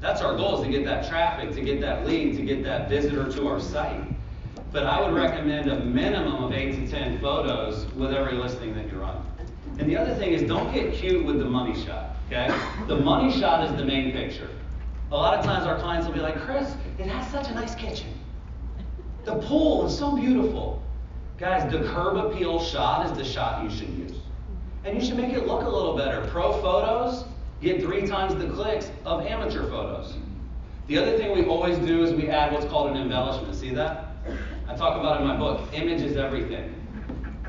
[0.00, 2.88] That's our goal is to get that traffic, to get that lead, to get that
[2.88, 4.00] visitor to our site.
[4.70, 8.88] But I would recommend a minimum of 8 to 10 photos with every listing that
[8.90, 9.16] you run.
[9.78, 12.16] And the other thing is don't get cute with the money shot.
[12.28, 12.48] Okay?
[12.86, 14.48] The money shot is the main picture.
[15.10, 17.74] A lot of times our clients will be like, Chris, it has such a nice
[17.74, 18.08] kitchen.
[19.26, 20.80] The pool is so beautiful.
[21.36, 24.16] Guys, the curb appeal shot is the shot you should use.
[24.84, 26.24] And you should make it look a little better.
[26.30, 27.24] Pro photos
[27.60, 30.14] get three times the clicks of amateur photos.
[30.86, 33.52] The other thing we always do is we add what's called an embellishment.
[33.56, 34.12] See that?
[34.68, 35.74] I talk about it in my book.
[35.74, 36.72] Image is everything.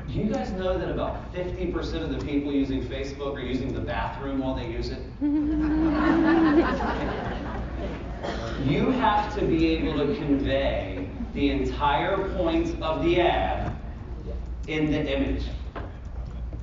[0.08, 3.80] Do you guys know that about 50% of the people using Facebook are using the
[3.80, 5.02] bathroom while they use it?
[8.68, 10.97] you have to be able to convey
[11.34, 13.76] the entire point of the ad
[14.66, 15.44] in the image.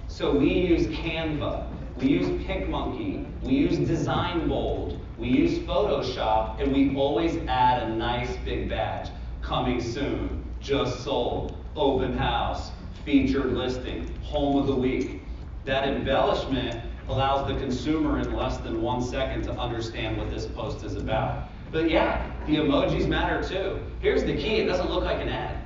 [0.07, 6.73] So we use Canva, we use PicMonkey, we use Design Bold, we use Photoshop, and
[6.73, 9.09] we always add a nice big badge.
[9.41, 12.71] Coming soon, just sold, open house,
[13.03, 15.21] featured listing, home of the week.
[15.65, 20.83] That embellishment allows the consumer in less than one second to understand what this post
[20.83, 21.49] is about.
[21.71, 23.79] But yeah, the emojis matter too.
[23.99, 25.57] Here's the key it doesn't look like an ad.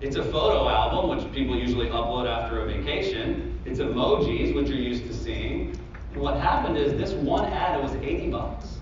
[0.00, 3.58] It's a photo album, which people usually upload after a vacation.
[3.64, 5.78] It's emojis, which you're used to seeing.
[6.12, 8.78] And what happened is this one ad, it was 80 bucks.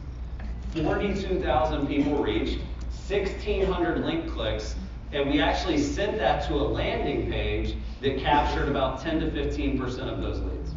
[0.74, 2.58] 42,000 people reached,
[3.08, 4.76] 1,600 link clicks,
[5.12, 9.80] and we actually sent that to a landing page that captured about 10 to 15%
[10.00, 10.72] of those leads.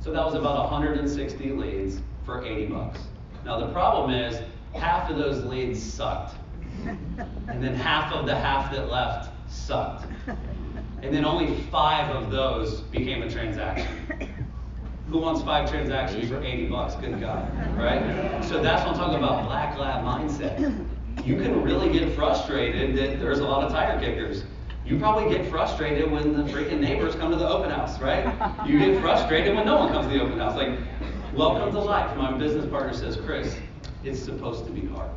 [0.00, 3.00] So that was about 160 leads for 80 bucks.
[3.44, 4.40] Now the problem is
[4.78, 6.36] half of those leads sucked.
[6.86, 10.06] And then half of the half that left sucked.
[11.02, 13.86] And then only five of those became a transaction.
[15.10, 16.94] Who wants five transactions for 80 bucks?
[16.96, 18.44] Good God, right?
[18.44, 20.86] So that's what I'm talking about black lab mindset.
[21.24, 24.44] You can really get frustrated that there's a lot of tire kickers.
[24.84, 28.24] You probably get frustrated when the freaking neighbors come to the open house, right?
[28.66, 30.56] You get frustrated when no one comes to the open house.
[30.56, 30.78] Like,
[31.34, 32.16] welcome to life.
[32.16, 33.56] My business partner says, Chris,
[34.04, 35.10] it's supposed to be hard.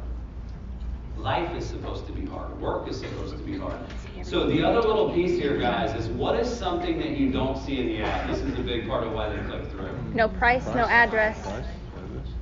[1.18, 2.60] Life is supposed to be hard.
[2.60, 3.78] Work is supposed to be hard.
[4.24, 7.80] So the other little piece here, guys, is what is something that you don't see
[7.80, 8.30] in the ad?
[8.30, 9.96] This is a big part of why they click through.
[10.14, 11.48] No price, no address.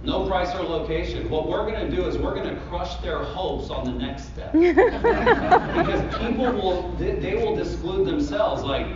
[0.03, 1.29] No price or location.
[1.29, 4.25] What we're going to do is we're going to crush their hopes on the next
[4.25, 4.53] step.
[4.53, 8.63] because people will, they will disclude themselves.
[8.63, 8.87] Like,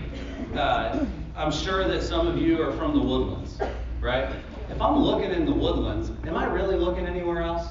[0.55, 3.59] uh, I'm sure that some of you are from the woodlands,
[3.99, 4.33] right?
[4.73, 7.67] If I'm looking in the woodlands, am I really looking anywhere else?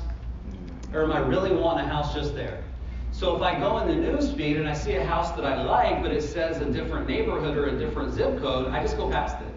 [0.94, 2.62] Or am I really wanting a house just there?
[3.10, 5.64] So if I go in the news feed and I see a house that I
[5.64, 9.10] like, but it says a different neighborhood or a different zip code, I just go
[9.10, 9.52] past it.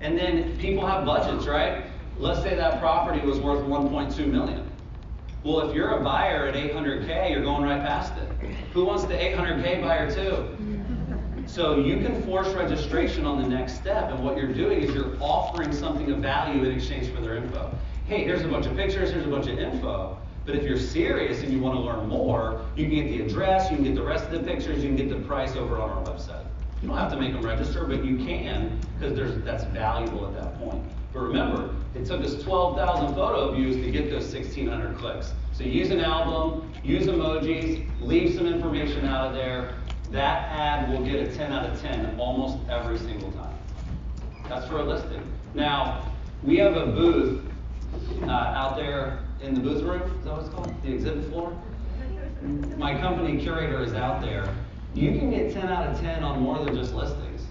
[0.00, 1.84] And then people have budgets, right?
[2.16, 4.66] Let's say that property was worth 1.2 million.
[5.44, 8.48] Well, if you're a buyer at 800K, you're going right past it.
[8.72, 10.56] Who wants the 800K buyer too?
[11.54, 15.16] So you can force registration on the next step, and what you're doing is you're
[15.20, 17.72] offering something of value in exchange for their info.
[18.06, 20.18] Hey, here's a bunch of pictures, here's a bunch of info.
[20.44, 23.70] But if you're serious and you want to learn more, you can get the address,
[23.70, 25.90] you can get the rest of the pictures, you can get the price over on
[25.90, 26.44] our website.
[26.82, 30.58] You don't have to make them register, but you can because that's valuable at that
[30.58, 30.82] point.
[31.12, 35.32] But remember, it took us 12,000 photo views to get those 1,600 clicks.
[35.52, 39.76] So use an album, use emojis, leave some information out of there.
[40.14, 43.58] That ad will get a 10 out of 10 almost every single time.
[44.48, 45.20] That's for a listing.
[45.54, 46.08] Now,
[46.44, 47.42] we have a booth
[48.22, 50.02] uh, out there in the booth room.
[50.02, 50.72] Is that what it's called?
[50.84, 51.52] The exhibit floor?
[52.76, 54.54] My company curaytor is out there.
[54.94, 57.42] You can get 10 out of 10 on more than just listings.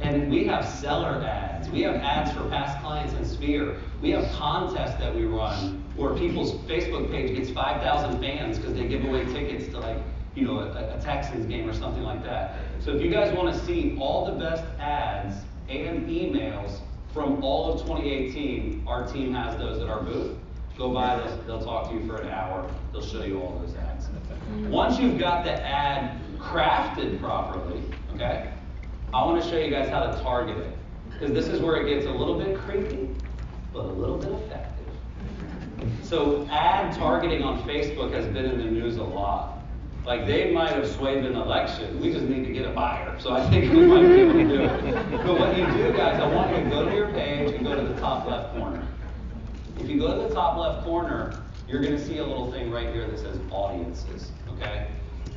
[0.00, 1.70] And we have seller ads.
[1.70, 3.76] We have ads for past clients in Sphere.
[4.02, 8.86] We have contests that we run where people's Facebook page gets 5,000 fans because they
[8.86, 9.96] give away tickets to like,
[10.34, 12.56] you know, a, a Texans game or something like that.
[12.80, 16.80] So if you guys want to see all the best ads and emails
[17.12, 20.36] from all of 2018, our team has those at our booth.
[20.78, 23.74] Go by this, they'll talk to you for an hour, they'll show you all those
[23.76, 24.06] ads.
[24.06, 24.70] Mm-hmm.
[24.70, 27.82] Once you've got the ad crafted properly,
[28.14, 28.52] okay,
[29.12, 30.76] I want to show you guys how to target it.
[31.10, 33.10] Because this is where it gets a little bit creepy,
[33.72, 34.86] but a little bit effective.
[36.02, 39.59] So ad targeting on Facebook has been in the news a lot.
[40.10, 42.00] Like they might have swayed an election.
[42.00, 43.16] We just need to get a buyer.
[43.20, 45.24] So I think we might be able to do it.
[45.24, 47.76] But what you do, guys, I want you to go to your page and go
[47.76, 48.84] to the top left corner.
[49.78, 52.72] If you go to the top left corner, you're going to see a little thing
[52.72, 54.32] right here that says audiences.
[54.54, 54.88] Okay?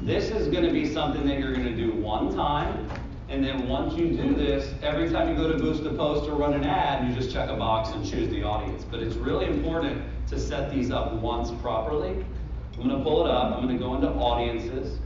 [0.01, 2.89] This is going to be something that you're going to do one time.
[3.29, 6.33] And then once you do this, every time you go to boost a post or
[6.33, 8.83] run an ad, you just check a box and choose the audience.
[8.89, 12.25] But it's really important to set these up once properly.
[12.73, 13.55] I'm going to pull it up.
[13.55, 14.99] I'm going to go into audiences.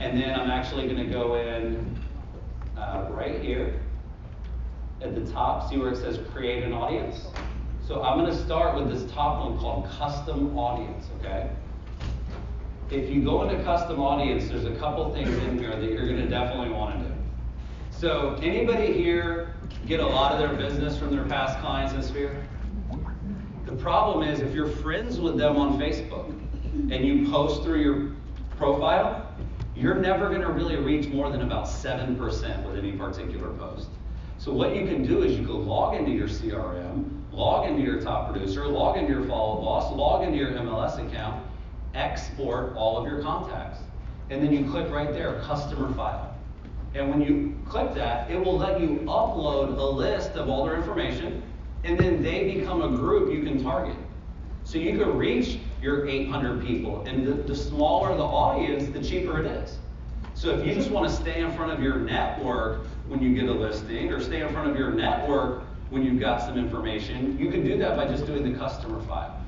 [0.00, 1.98] And then I'm actually going to go in
[2.76, 3.80] uh, right here
[5.02, 7.26] at the top, see where it says create an audience.
[7.86, 11.50] So I'm going to start with this top one called custom audience, okay?
[12.90, 16.20] if you go into custom audience, there's a couple things in here that you're going
[16.20, 17.14] to definitely want to do.
[17.90, 19.54] So, anybody here
[19.86, 22.42] get a lot of their business from their past clients in Sphere?
[23.66, 26.27] The problem is if you're friends with them on Facebook
[26.90, 28.12] and you post through your
[28.56, 29.26] profile,
[29.76, 32.18] you're never going to really reach more than about 7%
[32.66, 33.88] with any particular post.
[34.38, 38.00] So what you can do is you can log into your CRM, log into your
[38.00, 41.44] top producer, log into your follow boss, log into your MLS account,
[41.94, 43.80] export all of your contacts.
[44.30, 46.34] And then you click right there, customer file.
[46.94, 50.76] And when you click that, it will let you upload a list of all their
[50.76, 51.42] information,
[51.84, 53.96] and then they become a group you can target.
[54.68, 59.40] So you can reach your 800 people, and the, the smaller the audience, the cheaper
[59.40, 59.78] it is.
[60.34, 63.48] So if you just want to stay in front of your network when you get
[63.48, 67.50] a listing, or stay in front of your network when you've got some information, you
[67.50, 69.42] can do that by just doing the customer file.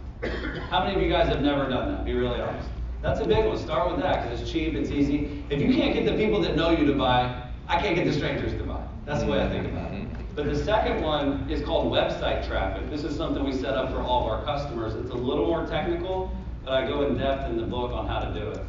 [0.70, 2.06] How many of you guys have never done that?
[2.06, 2.70] Be really honest.
[3.02, 3.58] That's a big one.
[3.58, 5.44] Start with that because it's cheap, it's easy.
[5.50, 8.12] If you can't get the people that know you to buy, I can't get the
[8.14, 8.82] strangers to buy.
[9.04, 9.89] That's the way I think about it.
[10.34, 12.88] But the second one is called website traffic.
[12.88, 14.94] This is something we set up for all of our customers.
[14.94, 16.30] It's a little more technical,
[16.64, 18.64] but I go in depth in the book on how to do it.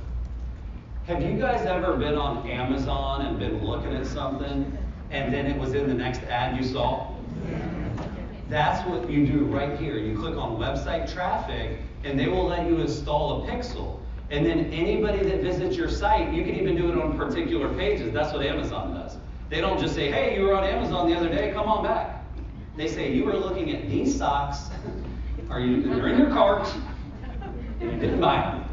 [1.05, 4.77] Have you guys ever been on Amazon and been looking at something
[5.09, 7.13] and then it was in the next ad you saw?
[8.49, 9.97] That's what you do right here.
[9.97, 13.99] You click on website traffic and they will let you install a pixel.
[14.29, 18.13] And then anybody that visits your site, you can even do it on particular pages.
[18.13, 19.00] That's what Amazon does.
[19.51, 22.23] They don't just say, hey, you were on Amazon the other day, come on back.
[22.77, 24.69] They say, you were looking at these socks,
[25.49, 26.73] are you, they're in your cart,
[27.81, 28.63] and you didn't buy them.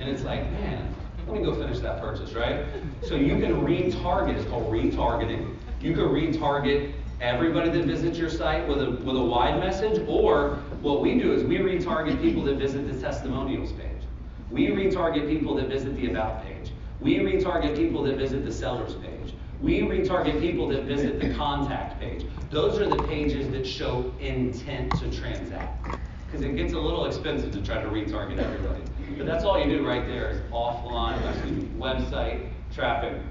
[0.00, 0.92] And it's like, man,
[1.26, 2.64] let me go finish that purchase, right?
[3.02, 5.54] So you can retarget, it's called retargeting.
[5.82, 10.56] You can retarget everybody that visits your site with a, with a wide message, or
[10.80, 14.02] what we do is we retarget people that visit the testimonials page.
[14.50, 16.72] We retarget people that visit the about page.
[17.00, 19.21] We retarget people that visit the sellers page.
[19.62, 22.26] We retarget people that visit the contact page.
[22.50, 25.98] Those are the pages that show intent to transact.
[26.26, 28.82] Because it gets a little expensive to try to retarget everybody.
[29.16, 33.22] But that's all you do right there is offline, me, website traffic.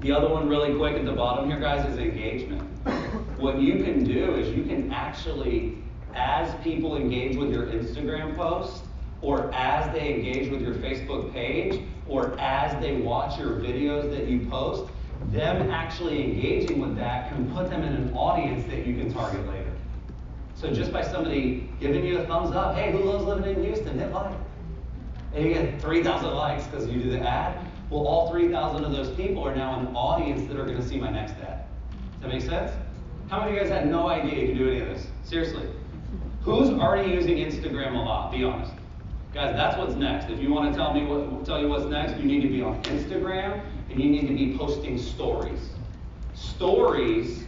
[0.00, 2.62] The other one really quick at the bottom here, guys, is engagement.
[3.38, 5.78] What you can do is you can actually,
[6.14, 8.84] as people engage with your Instagram post,
[9.22, 14.26] or as they engage with your Facebook page, or as they watch your videos that
[14.26, 14.90] you post,
[15.28, 19.46] them actually engaging with that can put them in an audience that you can target
[19.46, 19.70] later.
[20.54, 23.98] So just by somebody giving you a thumbs up, hey, who loves living in Houston?
[23.98, 24.34] Hit like.
[25.34, 27.64] And you get 3,000 likes because you do the ad.
[27.88, 30.98] Well, all 3,000 of those people are now an audience that are going to see
[30.98, 31.64] my next ad.
[32.20, 32.72] Does that make sense?
[33.28, 35.06] How many of you guys had no idea you could do any of this?
[35.22, 35.68] Seriously.
[36.42, 38.32] Who's already using Instagram a lot?
[38.32, 38.72] Be honest.
[39.32, 40.28] Guys, that's what's next.
[40.30, 42.62] If you want to tell me what tell you what's next, you need to be
[42.62, 45.70] on Instagram and you need to be posting stories.
[46.34, 47.44] Stories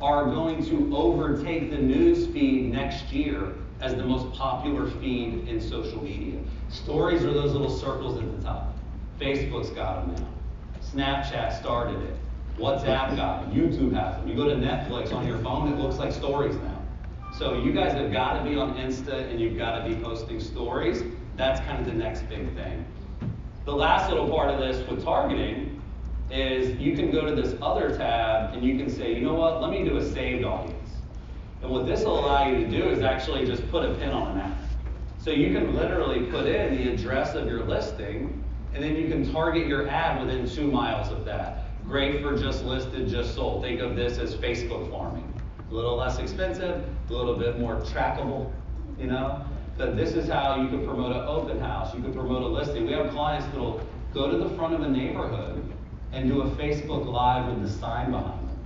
[0.00, 5.60] are going to overtake the news feed next year as the most popular feed in
[5.60, 6.40] social media.
[6.68, 8.76] Stories are those little circles at the top.
[9.20, 10.28] Facebook's got them now.
[10.80, 12.16] Snapchat started it.
[12.58, 13.52] WhatsApp got them.
[13.52, 14.28] YouTube has them.
[14.28, 16.82] You go to Netflix on your phone, it looks like stories now.
[17.32, 20.40] So you guys have got to be on Insta and you've got to be posting
[20.40, 21.02] stories.
[21.36, 22.86] That's kind of the next big thing.
[23.66, 25.82] The last little part of this with targeting
[26.30, 29.60] is you can go to this other tab and you can say, you know what,
[29.60, 30.90] let me do a saved audience.
[31.62, 34.30] And what this will allow you to do is actually just put a pin on
[34.30, 34.56] a map.
[35.18, 39.32] So you can literally put in the address of your listing and then you can
[39.32, 41.64] target your ad within two miles of that.
[41.84, 43.64] Great for just listed, just sold.
[43.64, 45.32] Think of this as Facebook farming
[45.70, 48.52] a little less expensive, a little bit more trackable,
[48.98, 49.44] you know?
[49.76, 52.86] But this is how you can promote an open house, you can promote a listing.
[52.86, 53.80] We have clients that'll
[54.14, 55.62] go to the front of a neighborhood
[56.12, 58.58] and do a Facebook Live with the sign behind them.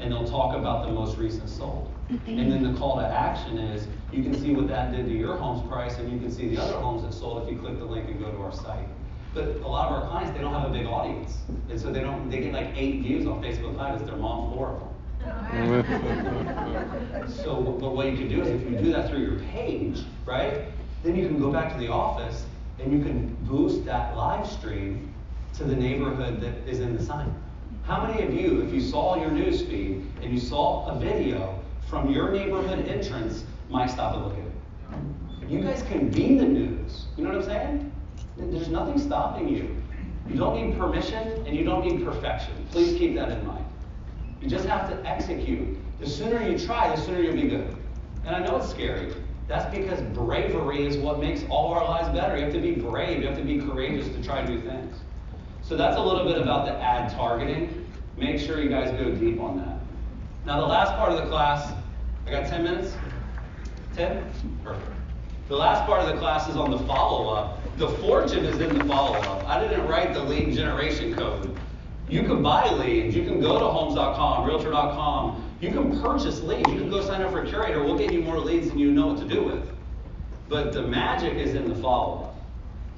[0.00, 1.90] And they'll talk about the most recent sold.
[2.26, 5.36] And then the call to action is you can see what that did to your
[5.36, 7.84] home's price and you can see the other homes that sold if you click the
[7.84, 8.86] link and go to our site.
[9.32, 11.38] But a lot of our clients, they don't have a big audience.
[11.70, 14.52] And so they don't they get like eight views on Facebook Live, it's their mom
[14.52, 14.88] four of them.
[17.28, 20.66] so, but what you can do is if you do that through your page, right,
[21.02, 22.44] then you can go back to the office
[22.80, 25.12] and you can boost that live stream
[25.54, 27.34] to the neighborhood that is in the sign.
[27.84, 31.58] How many of you, if you saw your news feed and you saw a video
[31.88, 35.50] from your neighborhood entrance, might stop and look at it?
[35.50, 37.06] You guys can be the news.
[37.16, 37.92] You know what I'm saying?
[38.38, 39.76] There's nothing stopping you.
[40.28, 42.52] You don't need permission and you don't need perfection.
[42.70, 43.61] Please keep that in mind.
[44.42, 45.78] You just have to execute.
[46.00, 47.76] The sooner you try, the sooner you'll be good.
[48.26, 49.14] And I know it's scary.
[49.46, 52.36] That's because bravery is what makes all our lives better.
[52.36, 53.20] You have to be brave.
[53.20, 54.96] You have to be courageous to try new things.
[55.62, 57.86] So that's a little bit about the ad targeting.
[58.16, 59.78] Make sure you guys go deep on that.
[60.44, 61.72] Now, the last part of the class,
[62.26, 62.94] I got 10 minutes?
[63.94, 64.24] 10?
[64.64, 64.90] Perfect.
[65.48, 67.60] The last part of the class is on the follow-up.
[67.76, 69.48] The fortune is in the follow-up.
[69.48, 71.56] I didn't write the lead generation code.
[72.12, 73.16] You can buy leads.
[73.16, 75.50] You can go to homes.com, realtor.com.
[75.62, 76.70] You can purchase leads.
[76.70, 77.82] You can go sign up for a Curaytor.
[77.82, 79.66] We'll get you more leads than you know what to do with.
[80.46, 82.36] But the magic is in the follow-up.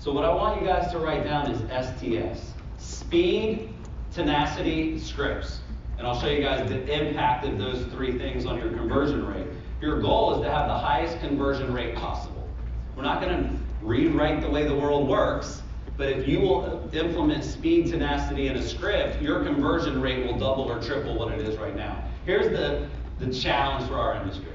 [0.00, 2.54] So what I want you guys to write down is STS.
[2.78, 3.68] Speed,
[4.12, 5.60] tenacity, scripts.
[5.96, 9.46] And I'll show you guys the impact of those three things on your conversion rate.
[9.80, 12.48] Your goal is to have the highest conversion rate possible.
[12.96, 13.50] We're not going to
[13.80, 15.62] rewrite the way the world works,
[15.97, 20.64] but if you will implement speed, tenacity, and a script, your conversion rate will double
[20.64, 22.03] or triple what it is right now.
[22.26, 22.88] Here's the,
[23.20, 24.53] the challenge for our industry.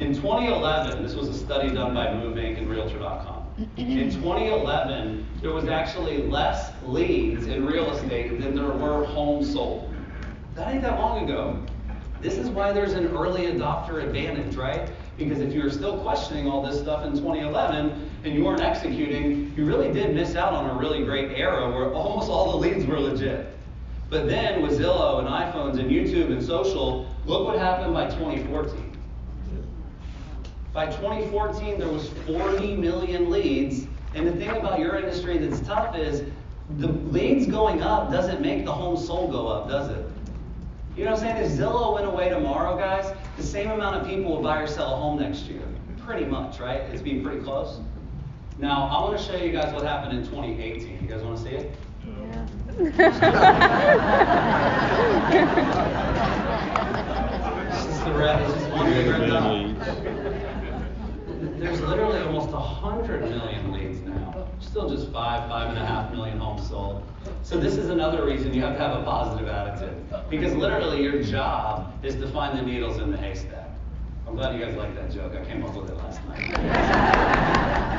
[0.00, 2.58] In 2011, this was a study done by Move Inc.
[2.58, 3.42] and Realtor.com.
[3.76, 9.94] In 2011, there was actually less leads in real estate than there were homes sold.
[10.54, 11.62] That ain't that long ago.
[12.20, 14.90] This is why there's an early adopter advantage, right?
[15.18, 19.52] Because if you were still questioning all this stuff in 2011 and you weren't executing,
[19.56, 22.86] you really did miss out on a really great era where almost all the leads
[22.86, 23.48] were legit.
[24.10, 28.96] But then with Zillow and iPhones and YouTube and social, look what happened by 2014.
[30.72, 33.86] By 2014, there was 40 million leads.
[34.14, 36.22] And the thing about your industry that's tough is
[36.78, 40.06] the leads going up doesn't make the home sold go up, does it?
[40.96, 41.44] You know what I'm saying?
[41.44, 44.92] If Zillow went away tomorrow, guys, the same amount of people will buy or sell
[44.92, 45.62] a home next year.
[45.98, 46.80] Pretty much, right?
[46.80, 47.80] It's being pretty close.
[48.58, 51.02] Now, I want to show you guys what happened in 2018.
[51.02, 51.74] You guys want to see it?
[52.76, 52.86] this
[57.86, 58.46] is the red.
[58.46, 59.74] This is one big red dot.
[61.58, 64.48] There's literally almost 100 million leads now.
[64.60, 67.06] Still just five, five and a half million homes sold.
[67.42, 69.96] So this is another reason you have to have a positive attitude.
[70.28, 73.70] Because literally your job is to find the needles in the haystack.
[74.26, 75.34] I'm glad you guys like that joke.
[75.34, 77.98] I came up with it last night.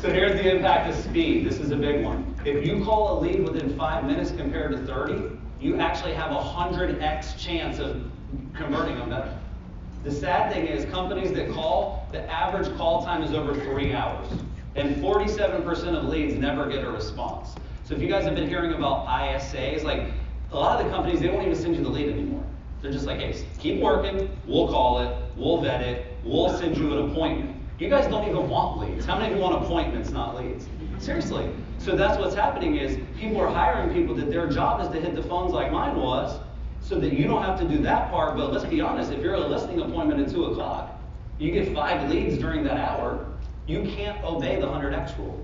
[0.00, 1.46] so here's the impact of speed.
[1.46, 2.34] This is a big one.
[2.46, 6.36] If you call a lead within five minutes compared to 30, you actually have a
[6.36, 8.02] 100x chance of
[8.54, 9.38] converting them better.
[10.02, 14.26] The sad thing is, companies that call, the average call time is over three hours.
[14.74, 17.50] And 47% of leads never get a response.
[17.84, 20.12] So if you guys have been hearing about ISAs, like
[20.52, 22.44] a lot of the companies, they won't even send you the lead anymore.
[22.80, 26.96] They're just like, hey, keep working, we'll call it, we'll vet it, we'll send you
[26.96, 27.59] an appointment.
[27.80, 29.06] You guys don't even want leads.
[29.06, 30.68] How many of you want appointments, not leads?
[30.98, 31.50] Seriously.
[31.78, 35.14] So that's what's happening is people are hiring people that their job is to hit
[35.14, 36.38] the phones like mine was,
[36.82, 38.36] so that you don't have to do that part.
[38.36, 41.00] But let's be honest, if you're a listing appointment at 2 o'clock,
[41.38, 43.26] you get five leads during that hour,
[43.66, 45.42] you can't obey the 100x rule.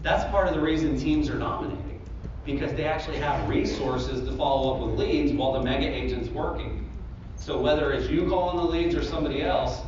[0.00, 2.00] That's part of the reason teams are dominating,
[2.46, 6.88] because they actually have resources to follow up with leads while the mega agent's working.
[7.34, 9.80] So whether it's you calling the leads or somebody else,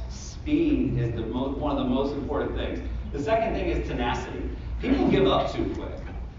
[0.47, 2.79] speed is one of the most important things.
[3.13, 4.49] The second thing is tenacity.
[4.81, 5.91] People give up too quick.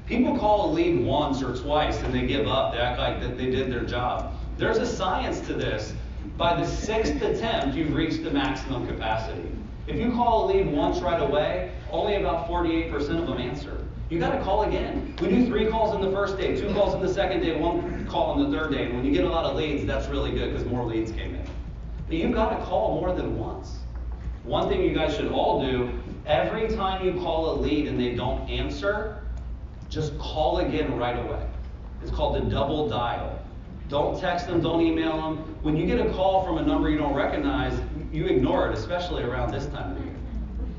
[0.05, 2.71] People call a lead once or twice and they give up.
[2.71, 4.33] They act like that they did their job.
[4.57, 5.93] There's a science to this.
[6.37, 9.51] By the sixth attempt, you've reached the maximum capacity.
[9.87, 13.85] If you call a lead once right away, only about 48% of them answer.
[14.09, 15.17] You got to call again.
[15.19, 18.07] We do three calls in the first day, two calls in the second day, one
[18.07, 18.85] call in the third day.
[18.85, 21.35] And when you get a lot of leads, that's really good because more leads came
[21.35, 21.45] in.
[22.07, 23.79] But you've got to call more than once.
[24.47, 25.89] One thing you guys should all do
[26.25, 29.21] every time you call a lead and they don't answer,
[29.89, 31.45] just call again right away.
[32.01, 33.37] It's called the double dial.
[33.89, 35.37] Don't text them, don't email them.
[35.63, 37.77] When you get a call from a number you don't recognize,
[38.13, 40.15] you ignore it, especially around this time of year.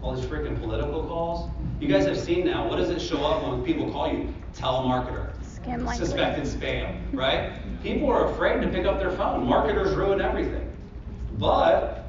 [0.01, 1.51] All these freaking political calls.
[1.79, 4.33] You guys have seen now, what does it show up when people call you?
[4.55, 5.31] Telemarketer.
[5.43, 6.07] Scam likely.
[6.07, 7.53] Suspected spam, right?
[7.83, 9.47] People are afraid to pick up their phone.
[9.47, 10.73] Marketers ruin everything.
[11.39, 12.08] But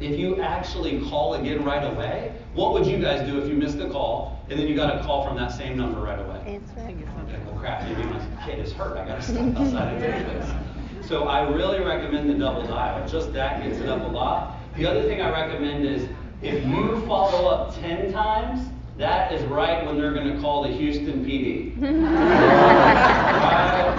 [0.00, 3.78] if you actually call again right away, what would you guys do if you missed
[3.78, 6.40] a call and then you got a call from that same number right away?
[6.46, 6.96] Answer it.
[7.28, 8.96] Okay, well, crap, maybe my kid is hurt.
[8.96, 11.08] I gotta step outside and take this.
[11.08, 13.06] So I really recommend the double dial.
[13.08, 14.56] Just that gets it up a lot.
[14.76, 16.08] The other thing I recommend is
[16.42, 18.68] if you follow up 10 times,
[18.98, 21.74] that is right when they're gonna call the Houston PD.
[21.80, 21.88] right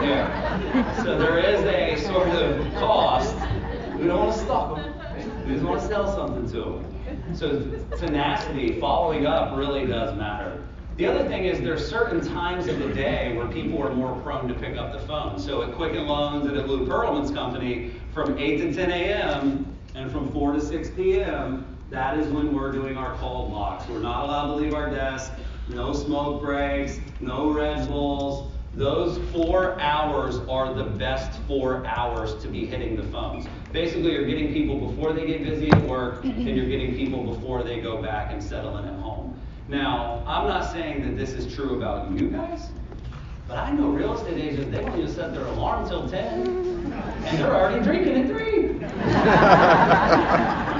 [0.02, 0.96] there.
[1.04, 3.36] So there is a sort of cost.
[3.98, 4.89] We don't wanna stop them.
[5.50, 7.36] We just wanna sell something to them.
[7.36, 7.60] So
[7.98, 10.64] tenacity, following up really does matter.
[10.98, 14.16] The other thing is there are certain times of the day where people are more
[14.22, 15.40] prone to pick up the phone.
[15.40, 19.76] So at Quicken Loans and at Lou Pearlman's company, from 8 to 10 a.m.
[19.96, 23.90] and from 4 to 6 p.m., that is when we're doing our call blocks.
[23.90, 25.32] We're not allowed to leave our desk,
[25.70, 32.48] no smoke breaks, no Red Bulls, Those four hours are the best four hours to
[32.48, 33.46] be hitting the phones.
[33.74, 37.62] Basically, you're getting people before they get busy at work, and you're getting people before
[37.62, 39.38] they go back and settle in at home.
[39.68, 42.70] Now, I'm not saying that this is true about you guys,
[43.50, 47.38] but I know real estate agents, they don't even set their alarm till 10, and
[47.38, 48.80] they're already drinking at 3.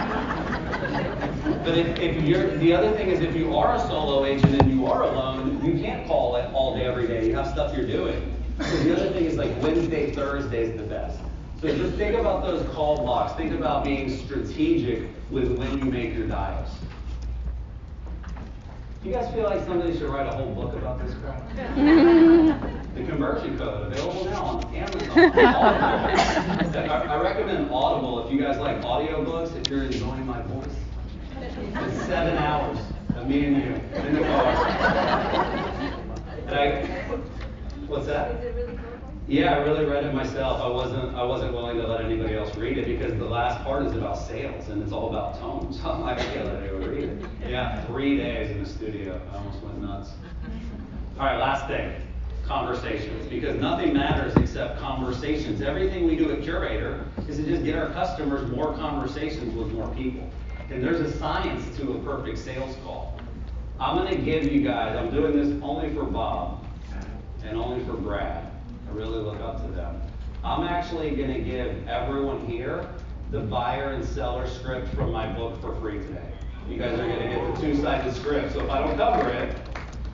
[1.70, 4.72] But if, if you're, the other thing is if you are a solo agent and
[4.72, 7.28] you are alone, you can't call it all day, every day.
[7.28, 8.36] You have stuff you're doing.
[8.60, 11.20] So the other thing is like Wednesday, Thursday is the best.
[11.62, 13.34] So just think about those call blocks.
[13.34, 16.70] Think about being strategic with when you make your dials.
[19.02, 21.48] Do you guys feel like somebody should write a whole book about this crap?
[22.96, 25.10] the conversion code available now on Amazon.
[26.90, 30.76] I, I recommend Audible if you guys like audiobooks, if you're enjoying my voice.
[31.38, 32.99] It's seven hours of
[33.30, 34.68] me and you in the car.
[36.48, 36.86] And I,
[37.86, 38.32] what's that?
[38.32, 38.80] Is it really?
[39.28, 40.60] Yeah, I really read it myself.
[40.60, 43.86] I wasn't I wasn't willing to let anybody else read it because the last part
[43.86, 45.72] is about sales and it's all about tone.
[45.72, 47.26] So I'm like, I can't let anyone read it.
[47.48, 49.22] Yeah, three days in the studio.
[49.32, 50.10] I almost went nuts.
[51.20, 51.94] All right, last thing.
[52.48, 53.28] Conversations.
[53.28, 55.62] Because nothing matters except conversations.
[55.62, 59.94] Everything we do at Curaytor is to just get our customers more conversations with more
[59.94, 60.28] people.
[60.72, 63.19] And there's a science to a perfect sales call.
[63.80, 66.66] I'm going to give you guys, I'm doing this only for Bob
[67.46, 68.52] and only for Brad.
[68.90, 70.02] I really look up to them.
[70.44, 72.90] I'm actually going to give everyone here
[73.32, 76.30] the buyer and seller script from my book for free today.
[76.68, 78.52] You guys are going to get the two-sided script.
[78.52, 79.56] So if I don't cover it,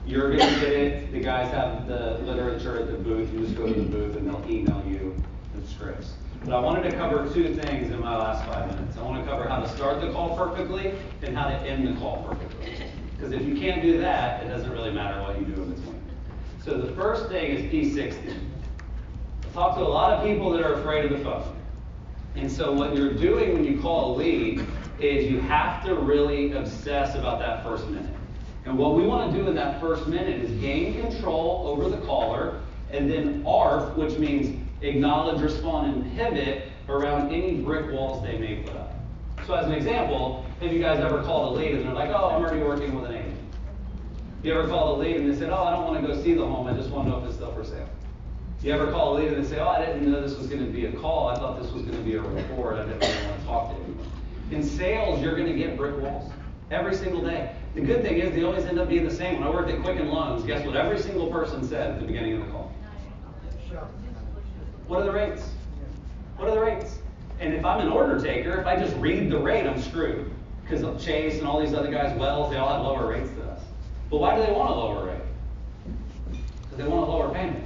[0.06, 1.12] you're going to get it.
[1.12, 3.32] The guys have the literature at the booth.
[3.32, 5.16] You just go to the booth and they'll email you
[5.56, 6.12] the scripts.
[6.44, 8.96] But I wanted to cover two things in my last five minutes.
[8.96, 11.98] I want to cover how to start the call perfectly and how to end the
[11.98, 12.45] call perfectly.
[13.16, 16.02] Because if you can't do that, it doesn't really matter what you do in between.
[16.62, 18.36] So the first thing is P60.
[19.44, 21.56] I talk to a lot of people that are afraid of the phone.
[22.34, 24.66] And so what you're doing when you call a lead
[25.00, 28.14] is you have to really obsess about that first minute.
[28.66, 32.04] And what we want to do in that first minute is gain control over the
[32.04, 32.60] caller
[32.90, 38.56] and then ARF, which means acknowledge, respond, and pivot around any brick walls they may
[38.56, 38.85] put up.
[39.46, 42.30] So as an example, have you guys ever called a lead and they're like, oh,
[42.30, 43.38] I'm already working with an agent?
[44.42, 46.34] You ever called a lead and they said, oh, I don't want to go see
[46.34, 47.88] the home, I just want to know if it's still for sale?
[48.62, 50.66] You ever call a lead and they say, oh, I didn't know this was going
[50.66, 52.98] to be a call, I thought this was going to be a report, I didn't
[52.98, 54.10] really want to talk to anyone.
[54.50, 56.32] In sales, you're going to get brick walls
[56.72, 57.54] every single day.
[57.76, 59.38] The good thing is they always end up being the same.
[59.38, 62.34] When I worked at Quicken Loans, guess what every single person said at the beginning
[62.34, 62.74] of the call?
[64.88, 65.50] What are the rates?
[66.36, 66.98] What are the rates?
[67.38, 70.30] And if I'm an order taker, if I just read the rate, I'm screwed.
[70.62, 73.62] Because Chase and all these other guys, Wells, they all have lower rates than us.
[74.10, 75.22] But why do they want a lower rate?
[76.62, 77.64] Because they want a lower payment.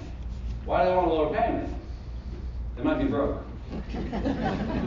[0.65, 1.75] Why do they want a lower payment?
[2.77, 3.43] They might be broke.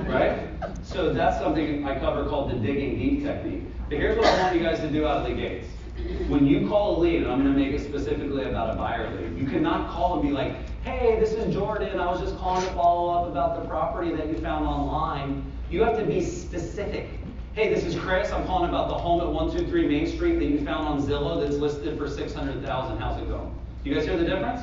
[0.08, 0.50] right?
[0.84, 3.64] So that's something I cover called the digging deep technique.
[3.90, 5.68] But here's what I want you guys to do out of the gates.
[6.28, 9.10] When you call a lead, and I'm going to make it specifically about a buyer
[9.16, 11.98] lead, you cannot call and be like, hey, this is Jordan.
[11.98, 15.50] I was just calling to follow up about the property that you found online.
[15.70, 17.10] You have to be specific.
[17.54, 18.32] Hey, this is Chris.
[18.32, 21.56] I'm calling about the home at 123 Main Street that you found on Zillow that's
[21.56, 22.98] listed for 600,000.
[22.98, 23.56] How's it going?
[23.86, 24.62] You guys hear the difference?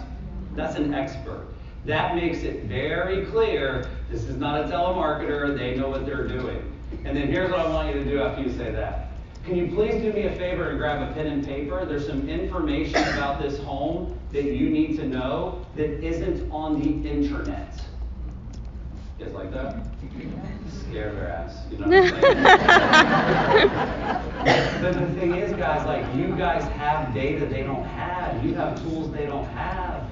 [0.54, 1.46] That's an expert.
[1.86, 6.70] That makes it very clear this is not a telemarketer, they know what they're doing.
[7.04, 9.09] And then here's what I want you to do after you say that.
[9.44, 11.84] Can you please do me a favor and grab a pen and paper?
[11.86, 17.08] There's some information about this home that you need to know that isn't on the
[17.08, 17.80] internet.
[19.18, 19.82] You guys like that?
[20.70, 21.56] Scare their ass.
[21.70, 22.22] You know what I'm saying?
[24.82, 28.44] but the thing is, guys, like you guys have data they don't have.
[28.44, 30.08] You have tools they don't have.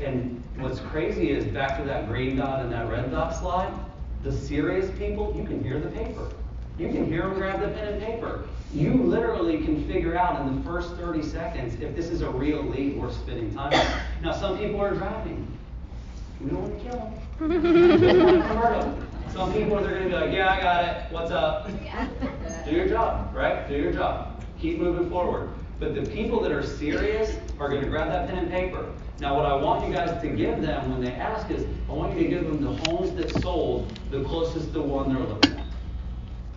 [0.00, 3.72] And what's crazy is back to that green dot and that red dot slide,
[4.22, 6.30] the serious people, you can hear the paper.
[6.78, 8.46] You can hear them grab the pen and paper.
[8.74, 12.62] You literally can figure out in the first 30 seconds if this is a real
[12.62, 14.00] lead worth spending time on.
[14.22, 15.46] Now, some people are driving.
[16.40, 17.18] We don't want to kill them.
[17.48, 19.08] We just want to convert them.
[19.32, 21.12] Some people, they're going to be like, yeah, I got it.
[21.12, 21.70] What's up?
[22.64, 23.66] Do your job, right?
[23.68, 24.44] Do your job.
[24.60, 25.50] Keep moving forward.
[25.80, 28.92] But the people that are serious are going to grab that pen and paper.
[29.20, 32.14] Now, what I want you guys to give them when they ask is, I want
[32.16, 35.55] you to give them the homes that sold the closest to one they're looking.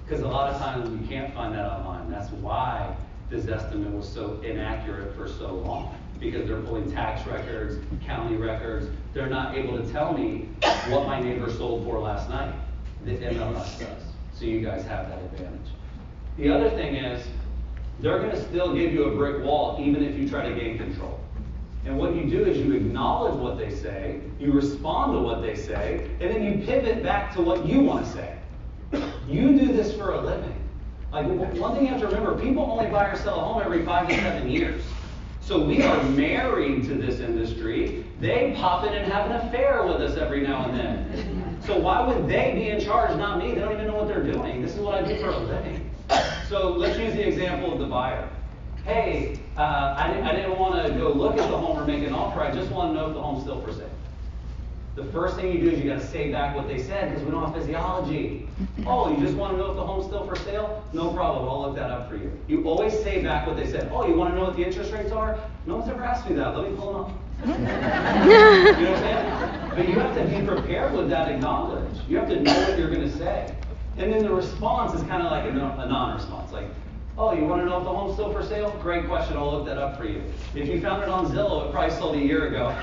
[0.10, 2.10] Because a lot of times you can't find that online.
[2.10, 2.95] That's why
[3.30, 5.95] this estimate was so inaccurate for so long.
[6.20, 8.88] Because they're pulling tax records, county records.
[9.14, 10.49] They're not able to tell me
[10.88, 12.55] what my neighbor sold for last night.
[13.05, 14.01] The MLS does.
[14.34, 15.72] So you guys have that advantage.
[16.38, 17.28] The other thing is,
[17.99, 20.80] they're going to still give you a brick wall even if you try to gain
[20.80, 21.20] control.
[21.86, 25.55] And what you do is you acknowledge what they say, you respond to what they
[25.55, 28.39] say, and then you pivot back to what you want to say.
[28.92, 30.56] You do this for a living.
[31.12, 33.84] Like one thing you have to remember, people only buy or sell a home every
[33.86, 34.84] five to seven years.
[35.42, 38.06] So we are married to this industry.
[38.20, 41.60] They pop in and have an affair with us every now and then.
[41.66, 43.54] So why would they be in charge, not me?
[43.54, 44.62] They don't even know what they're doing.
[44.62, 45.90] This is what I do for a living.
[46.48, 48.30] So let's use the example of the buyer.
[48.86, 52.04] Hey, uh, I, didn't, I didn't want to go look at the home or make
[52.04, 52.42] an offer.
[52.42, 53.90] I just want to know if the home's still for sale.
[55.00, 57.24] The first thing you do is you got to say back what they said because
[57.24, 58.45] we don't have physiology.
[58.86, 60.84] Oh, you just want to know if the home's still for sale?
[60.93, 61.47] No problem.
[61.47, 62.32] I'll look that up for you.
[62.47, 63.89] You always say back what they said.
[63.93, 65.38] Oh, you want to know what the interest rates are?
[65.66, 66.58] No one's ever asked me that.
[66.58, 67.12] Let me pull them up.
[67.45, 69.70] you know what I'm saying?
[69.76, 71.93] But you have to be prepared with that acknowledge.
[72.08, 73.56] You have to know what you're going to say.
[73.97, 76.52] And then the response is kind of like a, a non-response.
[76.52, 76.68] Like,
[77.20, 78.72] oh, you want to know if the home's still for sale?
[78.82, 79.36] Great question.
[79.36, 80.24] I'll look that up for you.
[80.55, 82.67] If you found it on Zillow, it probably sold a year ago.
[82.70, 82.78] What's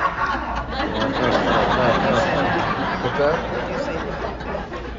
[3.18, 3.66] that?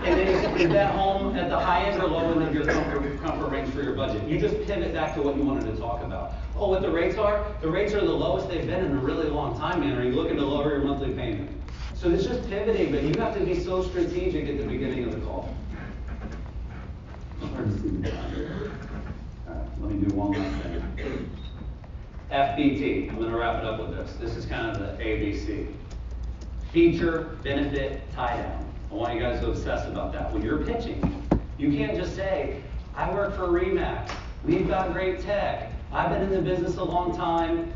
[0.03, 2.65] And then is, is that home at the high end or low end of your
[2.65, 4.27] comfort, comfort range for your budget?
[4.27, 6.33] You just pivot back to what you wanted to talk about.
[6.55, 7.45] Oh, what the rates are?
[7.61, 9.97] The rates are the lowest they've been in a really long time, man.
[9.97, 11.51] Are you looking to lower your monthly payment?
[11.93, 15.11] So it's just pivoting, but you have to be so strategic at the beginning of
[15.11, 15.53] the call.
[19.79, 21.29] Let me do one last thing.
[22.31, 24.13] FBT, I'm gonna wrap it up with this.
[24.19, 25.67] This is kind of the ABC.
[26.71, 28.73] Feature, benefit, tie down.
[28.91, 30.33] I want you guys to obsess about that.
[30.33, 32.61] When you're pitching, you can't just say,
[32.95, 34.11] I work for Remax.
[34.43, 35.71] We've got great tech.
[35.91, 37.71] I've been in the business a long time.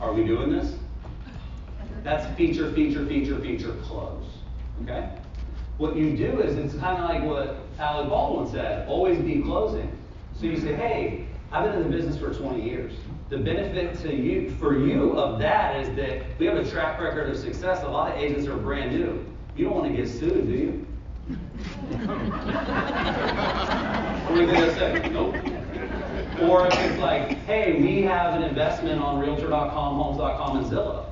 [0.00, 0.74] Are we doing this?
[2.02, 4.24] That's feature, feature, feature, feature, close.
[4.82, 5.10] Okay?
[5.78, 9.96] What you do is it's kind of like what Alec Baldwin said, always be closing.
[10.38, 12.94] So you say, hey, I've been in the business for 20 years.
[13.28, 17.28] The benefit to you, for you of that is that we have a track record
[17.28, 17.82] of success.
[17.84, 19.22] A lot of agents are brand new.
[19.54, 20.86] You don't want to get sued, do you?
[24.28, 25.10] what are going to say?
[25.12, 25.34] Nope.
[26.40, 31.04] Or if it's like, hey, we have an investment on Realtor.com, Homes.com, and Zillow.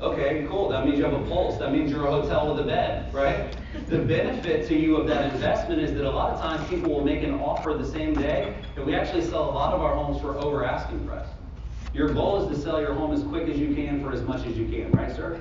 [0.00, 0.70] Okay, cool.
[0.70, 1.58] That means you have a pulse.
[1.58, 3.54] That means you're a hotel with a bed, right?
[3.88, 7.04] The benefit to you of that investment is that a lot of times people will
[7.04, 10.18] make an offer the same day, and we actually sell a lot of our homes
[10.20, 11.28] for over asking price.
[11.92, 14.46] Your goal is to sell your home as quick as you can for as much
[14.46, 15.38] as you can, right, sir?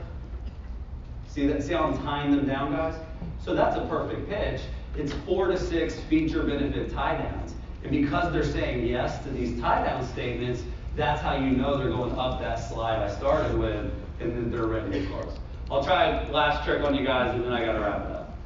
[1.27, 1.63] See that?
[1.63, 2.95] See how I'm tying them down, guys?
[3.41, 4.61] So that's a perfect pitch.
[4.97, 7.53] It's four to six feature benefit tie downs.
[7.83, 10.63] And because they're saying yes to these tie down statements,
[10.97, 13.89] that's how you know they're going up that slide I started with,
[14.19, 15.37] and then they're ready to close.
[15.71, 18.37] I'll try last trick on you guys, and then I gotta wrap it up.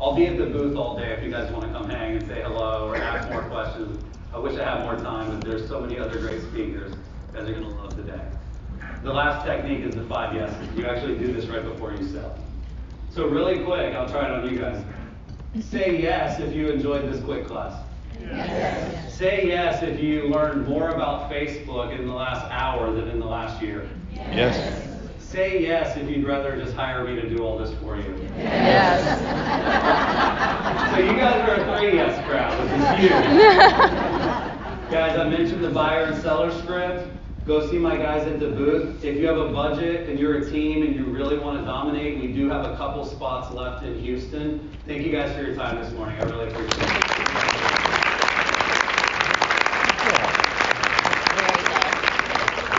[0.00, 2.26] I'll be at the booth all day if you guys want to come hang and
[2.26, 4.02] say hello or ask more questions.
[4.34, 6.92] I wish I had more time, but there's so many other great speakers.
[7.32, 8.20] Guys are gonna love today.
[9.02, 10.68] The last technique is the five yeses.
[10.76, 12.38] You actually do this right before you sell.
[13.10, 14.84] So really quick, I'll try it on you guys.
[15.60, 17.82] Say yes if you enjoyed this quick class.
[18.20, 19.16] Yes.
[19.16, 23.26] Say yes if you learned more about Facebook in the last hour than in the
[23.26, 23.88] last year.
[24.32, 24.82] Yes.
[25.18, 28.16] Say yes if you'd rather just hire me to do all this for you.
[28.36, 29.32] Yes.
[30.92, 33.10] So you guys are a three yes crowd, which is huge.
[34.90, 37.10] guys, I mentioned the buyer and seller script.
[37.46, 39.04] Go see my guys at the booth.
[39.04, 42.18] If you have a budget and you're a team and you really want to dominate,
[42.20, 44.70] we do have a couple spots left in Houston.
[44.86, 46.18] Thank you guys for your time this morning.
[46.18, 47.15] I really appreciate it.